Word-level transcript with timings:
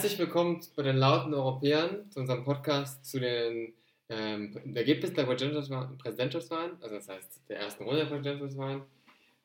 Herzlich 0.00 0.18
willkommen 0.18 0.58
bei 0.76 0.82
den 0.82 0.96
lauten 0.96 1.34
Europäern 1.34 2.10
zu 2.10 2.20
unserem 2.20 2.42
Podcast 2.42 3.04
zu 3.04 3.20
den 3.20 3.74
ähm, 4.08 4.74
Ergebnissen 4.74 5.14
der 5.14 5.24
Präsidentschaftswahlen, 5.24 6.78
also 6.80 6.94
das 6.94 7.06
heißt 7.06 7.42
der 7.50 7.58
ersten 7.58 7.84
Runde 7.84 7.98
der 7.98 8.06
Präsidentschaftswahlen. 8.06 8.80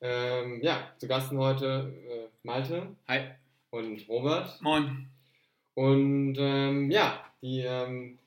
Ähm, 0.00 0.62
ja, 0.62 0.92
zu 0.96 1.08
Gasten 1.08 1.36
heute 1.36 1.92
äh, 2.08 2.28
Malte. 2.42 2.86
Hi. 3.06 3.32
Und 3.68 4.08
Robert. 4.08 4.58
Moin. 4.62 5.10
Und 5.74 6.36
ähm, 6.38 6.90
ja, 6.90 7.22
die, 7.42 7.60
ähm, 7.60 8.18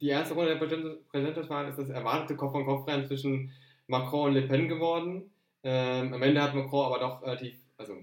die 0.00 0.08
erste 0.08 0.34
Runde 0.34 0.58
der 0.58 0.66
Präsidentschaftswahlen 1.12 1.68
ist 1.68 1.78
das 1.78 1.90
erwartete 1.90 2.34
Kopf-an-Kopf-Rennen 2.34 3.06
zwischen 3.06 3.52
Macron 3.86 4.30
und 4.30 4.34
Le 4.34 4.42
Pen 4.42 4.68
geworden. 4.68 5.30
Ähm, 5.62 6.12
am 6.12 6.20
Ende 6.20 6.42
hat 6.42 6.52
Macron 6.52 6.86
aber 6.86 6.98
doch 6.98 7.22
relativ, 7.22 7.54
also 7.78 7.94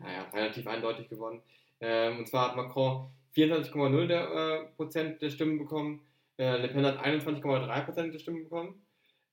naja, 0.00 0.28
relativ 0.32 0.68
eindeutig 0.68 1.08
gewonnen. 1.08 1.42
Ähm, 1.80 2.18
und 2.18 2.28
zwar 2.28 2.50
hat 2.50 2.56
Macron 2.56 3.10
24,0 3.36 4.06
der, 4.06 4.68
äh, 4.94 5.18
der 5.20 5.30
Stimmen 5.30 5.58
bekommen, 5.58 6.00
äh, 6.38 6.56
Le 6.56 6.68
Pen 6.68 6.86
hat 6.86 6.98
21,3 6.98 7.84
Prozent 7.84 8.14
der 8.14 8.18
Stimmen 8.18 8.44
bekommen. 8.44 8.82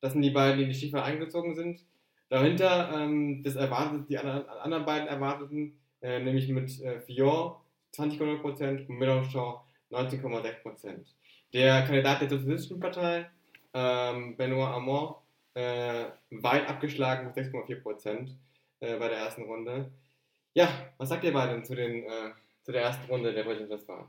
Das 0.01 0.13
sind 0.13 0.21
die 0.21 0.31
beiden, 0.31 0.57
die 0.57 0.63
in 0.63 0.69
die 0.69 0.75
Stiefel 0.75 0.99
eingezogen 0.99 1.55
sind. 1.55 1.85
Dahinter 2.29 2.91
ähm, 2.95 3.43
das 3.43 3.55
erwartet, 3.55 4.09
die 4.09 4.17
anderen, 4.17 4.47
anderen 4.49 4.85
beiden 4.85 5.07
erwarteten, 5.07 5.79
äh, 6.01 6.19
nämlich 6.19 6.49
mit 6.49 6.81
äh, 6.81 6.99
Fillon 7.01 7.55
20,0 7.95 8.41
Prozent 8.41 8.89
und 8.89 8.97
Mélenchon 8.97 9.59
19,6 9.91 10.53
Prozent. 10.61 11.07
Der 11.53 11.83
Kandidat 11.83 12.21
der 12.21 12.29
Sozialistischen 12.29 12.79
Partei, 12.79 13.29
ähm, 13.73 14.35
Benoit 14.35 14.69
Hamon, 14.69 15.15
äh, 15.53 16.05
weit 16.31 16.67
abgeschlagen 16.67 17.27
mit 17.27 17.35
6,4 17.35 17.81
Prozent 17.81 18.35
äh, 18.79 18.97
bei 18.97 19.07
der 19.07 19.19
ersten 19.19 19.43
Runde. 19.43 19.91
Ja, 20.55 20.67
was 20.97 21.09
sagt 21.09 21.23
ihr 21.23 21.33
beiden 21.33 21.63
zu, 21.63 21.75
den, 21.75 22.03
äh, 22.03 22.31
zu 22.63 22.71
der 22.71 22.81
ersten 22.81 23.05
Runde 23.09 23.33
der 23.33 23.43
Präsidentschaftswahl? 23.43 24.07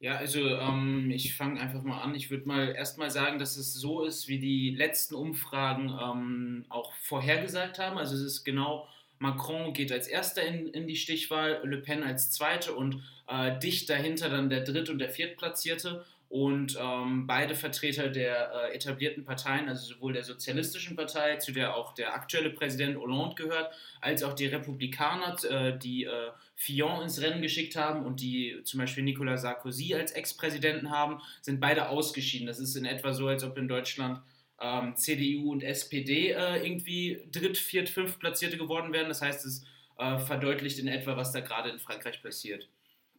Ja, 0.00 0.16
also 0.16 0.46
ähm, 0.46 1.10
ich 1.10 1.34
fange 1.34 1.60
einfach 1.60 1.82
mal 1.82 2.00
an. 2.00 2.14
Ich 2.14 2.30
würde 2.30 2.46
mal 2.46 2.68
erstmal 2.68 3.10
sagen, 3.10 3.40
dass 3.40 3.56
es 3.56 3.74
so 3.74 4.04
ist, 4.04 4.28
wie 4.28 4.38
die 4.38 4.70
letzten 4.70 5.16
Umfragen 5.16 5.88
ähm, 6.00 6.66
auch 6.68 6.94
vorhergesagt 6.94 7.80
haben. 7.80 7.98
Also 7.98 8.14
es 8.14 8.22
ist 8.22 8.44
genau, 8.44 8.86
Macron 9.18 9.72
geht 9.72 9.90
als 9.90 10.06
erster 10.06 10.42
in, 10.42 10.68
in 10.68 10.86
die 10.86 10.94
Stichwahl, 10.94 11.60
Le 11.64 11.78
Pen 11.78 12.04
als 12.04 12.30
zweite 12.30 12.74
und 12.74 13.02
äh, 13.26 13.58
dicht 13.58 13.90
dahinter 13.90 14.28
dann 14.28 14.48
der 14.48 14.62
dritt- 14.62 14.88
und 14.88 15.00
der 15.00 15.10
viertplatzierte. 15.10 16.04
Und 16.28 16.76
ähm, 16.78 17.26
beide 17.26 17.54
Vertreter 17.54 18.08
der 18.10 18.52
äh, 18.52 18.74
etablierten 18.74 19.24
Parteien, 19.24 19.66
also 19.66 19.94
sowohl 19.94 20.12
der 20.12 20.24
Sozialistischen 20.24 20.94
Partei, 20.94 21.36
zu 21.36 21.52
der 21.52 21.74
auch 21.74 21.94
der 21.94 22.14
aktuelle 22.14 22.50
Präsident 22.50 22.98
Hollande 22.98 23.34
gehört, 23.34 23.72
als 24.02 24.22
auch 24.22 24.34
die 24.34 24.46
Republikaner, 24.46 25.36
äh, 25.44 25.78
die 25.78 26.04
äh, 26.04 26.30
Fillon 26.54 27.02
ins 27.02 27.22
Rennen 27.22 27.40
geschickt 27.40 27.76
haben 27.76 28.04
und 28.04 28.20
die 28.20 28.60
zum 28.64 28.78
Beispiel 28.78 29.04
Nicolas 29.04 29.40
Sarkozy 29.40 29.94
als 29.94 30.12
Ex-Präsidenten 30.12 30.90
haben, 30.90 31.22
sind 31.40 31.60
beide 31.60 31.88
ausgeschieden. 31.88 32.46
Das 32.46 32.58
ist 32.58 32.76
in 32.76 32.84
etwa 32.84 33.14
so, 33.14 33.28
als 33.28 33.42
ob 33.42 33.56
in 33.56 33.66
Deutschland 33.66 34.20
ähm, 34.60 34.96
CDU 34.96 35.52
und 35.52 35.62
SPD 35.62 36.32
äh, 36.32 36.62
irgendwie 36.62 37.22
dritt, 37.32 37.56
viert, 37.56 37.88
fünf 37.88 38.18
Platzierte 38.18 38.58
geworden 38.58 38.92
wären. 38.92 39.08
Das 39.08 39.22
heißt, 39.22 39.46
es 39.46 39.64
äh, 39.96 40.18
verdeutlicht 40.18 40.78
in 40.78 40.88
etwa, 40.88 41.16
was 41.16 41.32
da 41.32 41.40
gerade 41.40 41.70
in 41.70 41.78
Frankreich 41.78 42.22
passiert. 42.22 42.68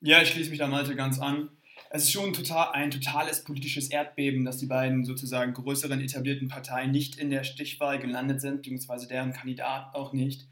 Ja, 0.01 0.21
ich 0.21 0.29
schließe 0.29 0.51
mich 0.51 0.59
da 0.59 0.67
Malte 0.67 0.95
ganz 0.95 1.19
an 1.19 1.49
es 1.91 2.03
ist 2.03 2.11
schon 2.11 2.33
total, 2.33 2.71
ein 2.73 2.91
totales 2.91 3.43
politisches 3.43 3.89
Erdbeben, 3.89 4.45
dass 4.45 4.57
die 4.57 4.67
beiden 4.67 5.05
sozusagen 5.05 5.53
größeren 5.53 5.99
etablierten 5.99 6.47
Parteien 6.47 6.91
nicht 6.91 7.17
in 7.17 7.31
der 7.31 7.43
Stichwahl 7.43 7.97
gelandet 7.97 8.41
sind, 8.41 8.57
beziehungsweise 8.57 9.07
deren 9.07 9.33
Kandidat 9.33 9.95
auch 9.95 10.13
nicht. 10.13 10.47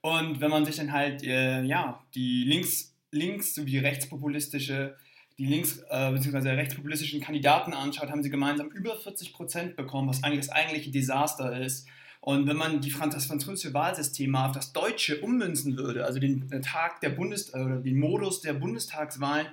Und 0.00 0.40
wenn 0.40 0.50
man 0.50 0.64
sich 0.64 0.76
dann 0.76 0.92
halt 0.92 1.22
äh, 1.22 1.62
ja, 1.62 2.02
die 2.14 2.44
links, 2.44 2.96
links 3.12 3.54
sowie 3.54 3.78
rechtspopulistische, 3.78 4.96
die 5.38 5.46
links- 5.46 5.82
äh, 5.90 6.10
bzw. 6.10 6.50
rechtspopulistischen 6.50 7.20
Kandidaten 7.20 7.72
anschaut, 7.72 8.10
haben 8.10 8.22
sie 8.22 8.30
gemeinsam 8.30 8.68
über 8.68 8.96
40 8.96 9.32
Prozent 9.32 9.76
bekommen, 9.76 10.08
was 10.08 10.24
eigentlich 10.24 10.46
das 10.46 10.54
eigentliche 10.54 10.90
Desaster 10.90 11.60
ist. 11.60 11.86
Und 12.20 12.48
wenn 12.48 12.56
man 12.56 12.80
die, 12.80 12.92
das 12.92 13.26
französische 13.26 13.72
Wahlsystem 13.72 14.34
auf 14.34 14.52
das 14.52 14.72
deutsche 14.72 15.20
ummünzen 15.20 15.76
würde, 15.76 16.04
also 16.04 16.18
den 16.18 16.50
äh, 16.50 16.60
Tag 16.60 17.00
der 17.00 17.10
Bundes 17.10 17.54
oder 17.54 17.76
den 17.76 17.98
Modus 17.98 18.40
der 18.40 18.54
Bundestagswahlen, 18.54 19.46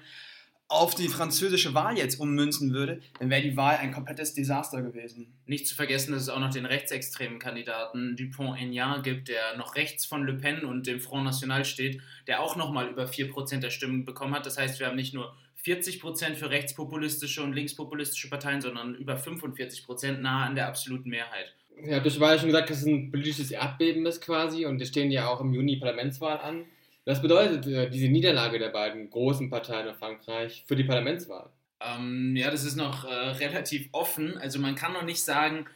auf 0.70 0.96
die 0.96 1.08
französische 1.08 1.74
Wahl 1.74 1.98
jetzt 1.98 2.20
ummünzen 2.20 2.74
würde, 2.74 3.00
dann 3.20 3.30
wäre 3.30 3.42
die 3.42 3.56
Wahl 3.56 3.78
ein 3.78 3.94
komplettes 3.94 4.34
Desaster 4.34 4.82
gewesen. 4.82 5.34
Nicht 5.46 5.66
zu 5.66 5.76
vergessen, 5.76 6.12
dass 6.12 6.24
es 6.24 6.30
auch 6.30 6.40
noch 6.40 6.50
den 6.50 6.66
rechtsextremen 6.66 7.40
Kandidaten 7.40 8.18
Dupont-Aignan 8.18 9.02
gibt, 9.02 9.30
der 9.30 9.56
noch 9.58 9.76
rechts 9.76 10.06
von 10.06 10.26
Le 10.26 10.34
Pen 10.34 10.66
und 10.66 10.86
dem 10.86 11.00
Front 11.00 11.24
National 11.24 11.64
steht, 11.64 12.02
der 12.28 12.42
auch 12.42 12.58
nochmal 12.58 12.90
über 12.90 13.06
4% 13.06 13.60
der 13.60 13.70
Stimmen 13.70 14.04
bekommen 14.04 14.34
hat. 14.34 14.46
Das 14.46 14.58
heißt, 14.58 14.80
wir 14.80 14.88
haben 14.88 14.98
nicht 14.98 15.14
nur 15.14 15.34
40% 15.66 16.36
für 16.36 16.50
rechtspopulistische 16.50 17.44
und 17.44 17.54
linkspopulistische 17.54 18.30
Parteien, 18.30 18.62
sondern 18.62 18.96
über 18.96 19.16
45% 19.16 20.18
nahe 20.20 20.48
an 20.48 20.56
der 20.56 20.68
absoluten 20.68 21.10
Mehrheit. 21.10 21.54
Ja, 21.82 22.00
du 22.00 22.10
hast 22.10 22.20
ja 22.20 22.38
schon 22.40 22.48
gesagt, 22.48 22.70
dass 22.70 22.80
es 22.80 22.88
ein 22.88 23.12
politisches 23.12 23.52
Erdbeben 23.52 24.06
ist 24.06 24.22
quasi 24.22 24.66
und 24.66 24.82
es 24.82 24.90
stehen 24.90 25.12
ja 25.12 25.28
auch 25.28 25.42
im 25.42 25.54
Juni 25.54 25.78
Parlamentswahl 25.78 26.40
an. 26.40 26.66
Was 27.08 27.22
bedeutet 27.22 27.66
äh, 27.68 27.90
diese 27.90 28.10
Niederlage 28.10 28.60
der 28.60 28.68
beiden 28.68 29.10
großen 29.10 29.50
Parteien 29.50 29.88
in 29.88 29.96
Frankreich 29.96 30.66
für 30.68 30.76
die 30.76 30.84
Parlamentswahl? 30.84 31.50
Ähm, 31.80 32.36
ja, 32.36 32.52
das 32.52 32.66
ist 32.66 32.76
noch 32.76 33.06
äh, 33.06 33.08
relativ 33.08 33.88
offen. 33.94 34.38
Also 34.38 34.60
man 34.60 34.76
kann 34.76 34.92
noch 34.92 35.06
nicht 35.06 35.24
sagen, 35.24 35.68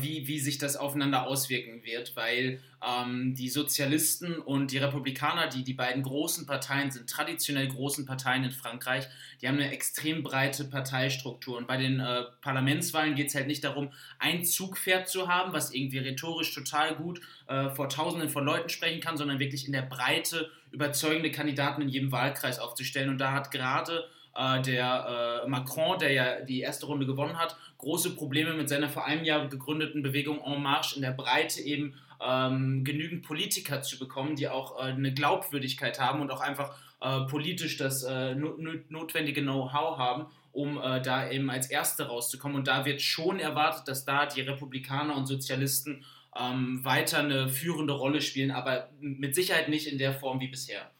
wie, 0.00 0.26
wie 0.26 0.38
sich 0.38 0.58
das 0.58 0.76
aufeinander 0.76 1.26
auswirken 1.26 1.82
wird, 1.82 2.14
weil 2.14 2.60
ähm, 2.86 3.34
die 3.34 3.48
Sozialisten 3.48 4.36
und 4.36 4.70
die 4.70 4.78
Republikaner, 4.78 5.48
die 5.48 5.64
die 5.64 5.72
beiden 5.72 6.02
großen 6.02 6.46
Parteien 6.46 6.90
sind, 6.90 7.08
traditionell 7.08 7.68
großen 7.68 8.04
Parteien 8.04 8.44
in 8.44 8.50
Frankreich, 8.50 9.08
die 9.40 9.48
haben 9.48 9.56
eine 9.56 9.72
extrem 9.72 10.22
breite 10.22 10.64
Parteistruktur. 10.64 11.56
Und 11.56 11.66
bei 11.66 11.78
den 11.78 12.00
äh, 12.00 12.24
Parlamentswahlen 12.42 13.14
geht 13.14 13.28
es 13.28 13.34
halt 13.34 13.46
nicht 13.46 13.64
darum, 13.64 13.90
ein 14.18 14.44
Zugpferd 14.44 15.08
zu 15.08 15.28
haben, 15.28 15.52
was 15.52 15.72
irgendwie 15.72 15.98
rhetorisch 15.98 16.54
total 16.54 16.94
gut 16.94 17.20
äh, 17.48 17.70
vor 17.70 17.88
Tausenden 17.88 18.28
von 18.28 18.44
Leuten 18.44 18.68
sprechen 18.68 19.00
kann, 19.00 19.16
sondern 19.16 19.38
wirklich 19.38 19.66
in 19.66 19.72
der 19.72 19.82
Breite 19.82 20.50
überzeugende 20.70 21.30
Kandidaten 21.30 21.82
in 21.82 21.88
jedem 21.88 22.12
Wahlkreis 22.12 22.58
aufzustellen. 22.58 23.08
Und 23.08 23.18
da 23.18 23.32
hat 23.32 23.50
gerade 23.50 24.04
äh, 24.34 24.62
der 24.62 25.42
äh, 25.44 25.48
Macron, 25.48 25.98
der 25.98 26.12
ja 26.12 26.40
die 26.40 26.60
erste 26.60 26.86
Runde 26.86 27.06
gewonnen 27.06 27.38
hat, 27.38 27.56
große 27.78 28.14
Probleme 28.14 28.54
mit 28.54 28.68
seiner 28.68 28.88
vor 28.88 29.04
einem 29.04 29.24
Jahr 29.24 29.48
gegründeten 29.48 30.02
Bewegung 30.02 30.40
En 30.44 30.62
Marche 30.62 30.96
in 30.96 31.02
der 31.02 31.12
Breite 31.12 31.60
eben 31.60 31.94
ähm, 32.24 32.84
genügend 32.84 33.22
Politiker 33.24 33.82
zu 33.82 33.98
bekommen, 33.98 34.36
die 34.36 34.48
auch 34.48 34.78
äh, 34.78 34.90
eine 34.90 35.12
Glaubwürdigkeit 35.12 36.00
haben 36.00 36.20
und 36.20 36.30
auch 36.30 36.40
einfach 36.40 36.74
äh, 37.00 37.20
politisch 37.22 37.76
das 37.76 38.04
äh, 38.04 38.34
no 38.34 38.54
notwendige 38.88 39.42
Know-how 39.42 39.98
haben, 39.98 40.26
um 40.52 40.80
äh, 40.80 41.02
da 41.02 41.30
eben 41.30 41.50
als 41.50 41.68
Erste 41.70 42.06
rauszukommen. 42.06 42.56
Und 42.56 42.68
da 42.68 42.84
wird 42.84 43.02
schon 43.02 43.40
erwartet, 43.40 43.88
dass 43.88 44.04
da 44.04 44.26
die 44.26 44.42
Republikaner 44.42 45.16
und 45.16 45.26
Sozialisten 45.26 46.04
ähm, 46.38 46.84
weiter 46.84 47.18
eine 47.18 47.48
führende 47.48 47.92
Rolle 47.92 48.20
spielen, 48.20 48.50
aber 48.50 48.88
mit 49.00 49.34
Sicherheit 49.34 49.68
nicht 49.68 49.86
in 49.86 49.98
der 49.98 50.14
Form 50.14 50.40
wie 50.40 50.48
bisher. 50.48 50.90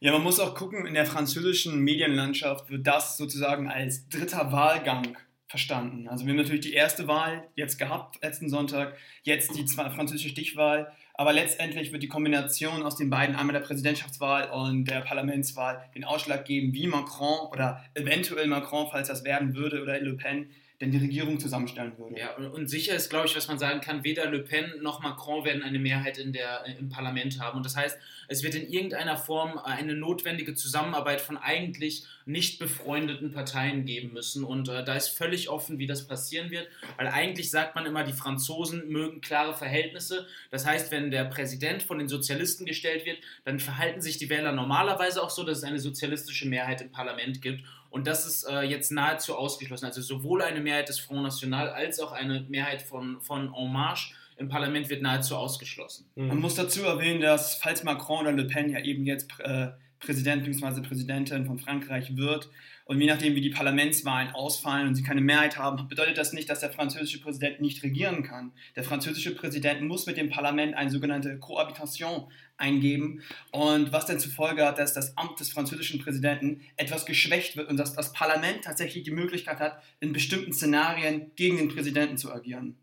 Ja, 0.00 0.12
man 0.12 0.22
muss 0.22 0.38
auch 0.38 0.54
gucken, 0.54 0.86
in 0.86 0.94
der 0.94 1.06
französischen 1.06 1.80
Medienlandschaft 1.80 2.70
wird 2.70 2.86
das 2.86 3.16
sozusagen 3.16 3.68
als 3.68 4.08
dritter 4.08 4.52
Wahlgang 4.52 5.18
verstanden. 5.48 6.06
Also 6.06 6.24
wir 6.24 6.30
haben 6.30 6.38
natürlich 6.38 6.60
die 6.60 6.72
erste 6.72 7.08
Wahl 7.08 7.48
jetzt 7.56 7.78
gehabt, 7.78 8.22
letzten 8.22 8.48
Sonntag, 8.48 8.96
jetzt 9.24 9.56
die 9.56 9.66
französische 9.66 10.28
Stichwahl, 10.28 10.92
aber 11.14 11.32
letztendlich 11.32 11.90
wird 11.90 12.04
die 12.04 12.08
Kombination 12.08 12.84
aus 12.84 12.94
den 12.94 13.10
beiden, 13.10 13.34
einmal 13.34 13.54
der 13.54 13.66
Präsidentschaftswahl 13.66 14.50
und 14.50 14.84
der 14.84 15.00
Parlamentswahl, 15.00 15.90
den 15.96 16.04
Ausschlag 16.04 16.44
geben, 16.44 16.72
wie 16.74 16.86
Macron 16.86 17.48
oder 17.50 17.84
eventuell 17.94 18.46
Macron, 18.46 18.86
falls 18.92 19.08
das 19.08 19.24
werden 19.24 19.56
würde, 19.56 19.82
oder 19.82 19.98
Le 19.98 20.14
Pen 20.14 20.50
denn 20.80 20.92
die 20.92 20.98
Regierung 20.98 21.40
zusammenstellen 21.40 21.98
würde. 21.98 22.20
Ja, 22.20 22.36
und 22.36 22.68
sicher 22.68 22.94
ist, 22.94 23.10
glaube 23.10 23.26
ich, 23.26 23.36
was 23.36 23.48
man 23.48 23.58
sagen 23.58 23.80
kann, 23.80 24.04
weder 24.04 24.30
Le 24.30 24.38
Pen 24.38 24.74
noch 24.80 25.02
Macron 25.02 25.44
werden 25.44 25.62
eine 25.62 25.80
Mehrheit 25.80 26.18
in 26.18 26.32
der, 26.32 26.64
im 26.78 26.88
Parlament 26.88 27.40
haben. 27.40 27.56
Und 27.56 27.66
das 27.66 27.74
heißt, 27.74 27.98
es 28.28 28.44
wird 28.44 28.54
in 28.54 28.68
irgendeiner 28.68 29.16
Form 29.16 29.58
eine 29.58 29.94
notwendige 29.94 30.54
Zusammenarbeit 30.54 31.20
von 31.20 31.36
eigentlich 31.36 32.04
nicht 32.26 32.60
befreundeten 32.60 33.32
Parteien 33.32 33.86
geben 33.86 34.12
müssen. 34.12 34.44
Und 34.44 34.68
äh, 34.68 34.84
da 34.84 34.94
ist 34.94 35.08
völlig 35.08 35.48
offen, 35.48 35.78
wie 35.78 35.86
das 35.86 36.06
passieren 36.06 36.50
wird, 36.50 36.68
weil 36.96 37.08
eigentlich 37.08 37.50
sagt 37.50 37.74
man 37.74 37.84
immer, 37.84 38.04
die 38.04 38.12
Franzosen 38.12 38.88
mögen 38.88 39.20
klare 39.20 39.54
Verhältnisse. 39.54 40.26
Das 40.50 40.64
heißt, 40.64 40.92
wenn 40.92 41.10
der 41.10 41.24
Präsident 41.24 41.82
von 41.82 41.98
den 41.98 42.08
Sozialisten 42.08 42.66
gestellt 42.66 43.04
wird, 43.04 43.18
dann 43.44 43.58
verhalten 43.58 44.00
sich 44.00 44.18
die 44.18 44.28
Wähler 44.28 44.52
normalerweise 44.52 45.22
auch 45.22 45.30
so, 45.30 45.42
dass 45.42 45.58
es 45.58 45.64
eine 45.64 45.80
sozialistische 45.80 46.46
Mehrheit 46.46 46.82
im 46.82 46.92
Parlament 46.92 47.42
gibt. 47.42 47.64
Und 47.90 48.06
das 48.06 48.26
ist 48.26 48.44
äh, 48.44 48.62
jetzt 48.62 48.92
nahezu 48.92 49.36
ausgeschlossen. 49.36 49.86
Also 49.86 50.02
sowohl 50.02 50.42
eine 50.42 50.60
Mehrheit 50.60 50.88
des 50.88 50.98
Front 50.98 51.22
National 51.22 51.70
als 51.70 52.00
auch 52.00 52.12
eine 52.12 52.46
Mehrheit 52.48 52.82
von, 52.82 53.20
von 53.20 53.52
En 53.54 53.72
Marche 53.72 54.14
im 54.36 54.48
Parlament 54.48 54.88
wird 54.88 55.02
nahezu 55.02 55.36
ausgeschlossen. 55.36 56.06
Mhm. 56.14 56.28
Man 56.28 56.38
muss 56.38 56.54
dazu 56.54 56.82
erwähnen, 56.82 57.20
dass 57.20 57.56
falls 57.56 57.82
Macron 57.82 58.26
oder 58.26 58.32
Le 58.32 58.44
Pen 58.44 58.70
ja 58.70 58.80
eben 58.80 59.04
jetzt 59.04 59.28
äh, 59.40 59.68
Präsident 60.00 60.44
bzw. 60.44 60.80
Präsidentin 60.82 61.46
von 61.46 61.58
Frankreich 61.58 62.16
wird. 62.16 62.48
Und 62.84 63.00
je 63.00 63.06
nachdem, 63.06 63.34
wie 63.34 63.42
die 63.42 63.50
Parlamentswahlen 63.50 64.30
ausfallen 64.30 64.86
und 64.86 64.94
sie 64.94 65.02
keine 65.02 65.20
Mehrheit 65.20 65.58
haben, 65.58 65.88
bedeutet 65.88 66.16
das 66.16 66.32
nicht, 66.32 66.48
dass 66.48 66.60
der 66.60 66.70
französische 66.70 67.20
Präsident 67.20 67.60
nicht 67.60 67.82
regieren 67.82 68.22
kann. 68.22 68.52
Der 68.76 68.84
französische 68.84 69.34
Präsident 69.34 69.82
muss 69.82 70.06
mit 70.06 70.16
dem 70.16 70.30
Parlament 70.30 70.74
eine 70.74 70.90
sogenannte 70.90 71.38
Cohabitation 71.38 72.30
eingeben. 72.58 73.22
Und 73.52 73.92
was 73.92 74.06
dann 74.06 74.20
zur 74.20 74.32
Folge 74.32 74.66
hat, 74.66 74.78
dass 74.78 74.94
das 74.94 75.16
Amt 75.16 75.40
des 75.40 75.50
französischen 75.50 76.00
Präsidenten 76.00 76.60
etwas 76.76 77.06
geschwächt 77.06 77.56
wird 77.56 77.68
und 77.68 77.76
dass 77.76 77.94
das 77.94 78.12
Parlament 78.12 78.64
tatsächlich 78.64 79.04
die 79.04 79.10
Möglichkeit 79.10 79.60
hat, 79.60 79.82
in 80.00 80.12
bestimmten 80.12 80.52
Szenarien 80.52 81.30
gegen 81.36 81.56
den 81.56 81.68
Präsidenten 81.68 82.18
zu 82.18 82.32
agieren. 82.32 82.76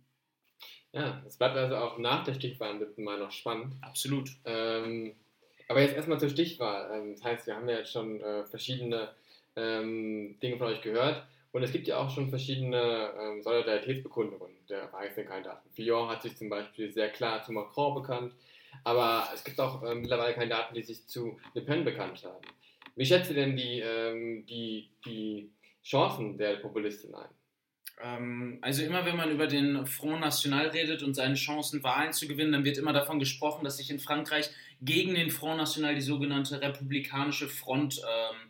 Ja, 0.91 1.21
es 1.27 1.37
bleibt 1.37 1.57
also 1.57 1.75
auch 1.75 1.97
nach 1.97 2.23
der 2.23 2.35
Stichwahl 2.35 2.71
am 2.71 2.79
7. 2.79 3.03
Mai 3.03 3.17
noch 3.17 3.31
spannend. 3.31 3.75
Absolut. 3.81 4.29
Ähm, 4.45 5.13
aber 5.67 5.81
jetzt 5.81 5.95
erstmal 5.95 6.19
zur 6.19 6.29
Stichwahl. 6.29 6.89
Ähm, 6.93 7.15
das 7.15 7.23
heißt, 7.23 7.47
wir 7.47 7.55
haben 7.55 7.67
ja 7.67 7.79
jetzt 7.79 7.91
schon 7.91 8.21
äh, 8.21 8.45
verschiedene 8.45 9.09
ähm, 9.57 10.37
Dinge 10.41 10.57
von 10.57 10.67
euch 10.67 10.81
gehört. 10.81 11.25
Und 11.51 11.63
es 11.63 11.71
gibt 11.71 11.87
ja 11.87 11.97
auch 11.97 12.09
schon 12.09 12.29
verschiedene 12.29 13.11
ähm, 13.17 13.41
Solidaritätsbekundungen 13.41 14.51
der 14.69 14.93
einzelnen 14.93 15.27
Kandidaten. 15.27 15.69
Fillon 15.73 16.09
hat 16.09 16.21
sich 16.21 16.35
zum 16.35 16.49
Beispiel 16.49 16.91
sehr 16.91 17.09
klar 17.09 17.43
zu 17.43 17.53
Macron 17.53 17.95
bekannt, 17.95 18.33
aber 18.83 19.29
es 19.33 19.43
gibt 19.43 19.59
auch 19.59 19.83
ähm, 19.83 20.01
mittlerweile 20.01 20.33
Kandidaten, 20.33 20.75
die 20.75 20.83
sich 20.83 21.07
zu 21.07 21.37
Le 21.53 21.61
Pen 21.61 21.85
bekannt 21.85 22.23
haben. 22.23 22.45
Wie 22.95 23.05
schätzt 23.05 23.29
ihr 23.29 23.35
denn 23.35 23.55
die, 23.55 23.79
ähm, 23.79 24.45
die, 24.45 24.89
die 25.05 25.51
Chancen 25.83 26.37
der 26.37 26.57
Populistin 26.57 27.13
ein? 27.13 27.29
Ähm, 28.01 28.59
also 28.61 28.83
immer 28.83 29.05
wenn 29.05 29.15
man 29.15 29.31
über 29.31 29.47
den 29.47 29.85
Front 29.85 30.21
National 30.21 30.67
redet 30.67 31.03
und 31.03 31.13
seine 31.13 31.35
Chancen, 31.35 31.83
Wahlen 31.83 32.13
zu 32.13 32.27
gewinnen, 32.27 32.51
dann 32.51 32.65
wird 32.65 32.77
immer 32.77 32.93
davon 32.93 33.19
gesprochen, 33.19 33.63
dass 33.63 33.77
sich 33.77 33.89
in 33.89 33.99
Frankreich 33.99 34.49
gegen 34.81 35.15
den 35.15 35.29
Front 35.29 35.57
National 35.57 35.95
die 35.95 36.01
sogenannte 36.01 36.61
Republikanische 36.61 37.47
Front 37.47 37.99
ähm, 37.99 38.44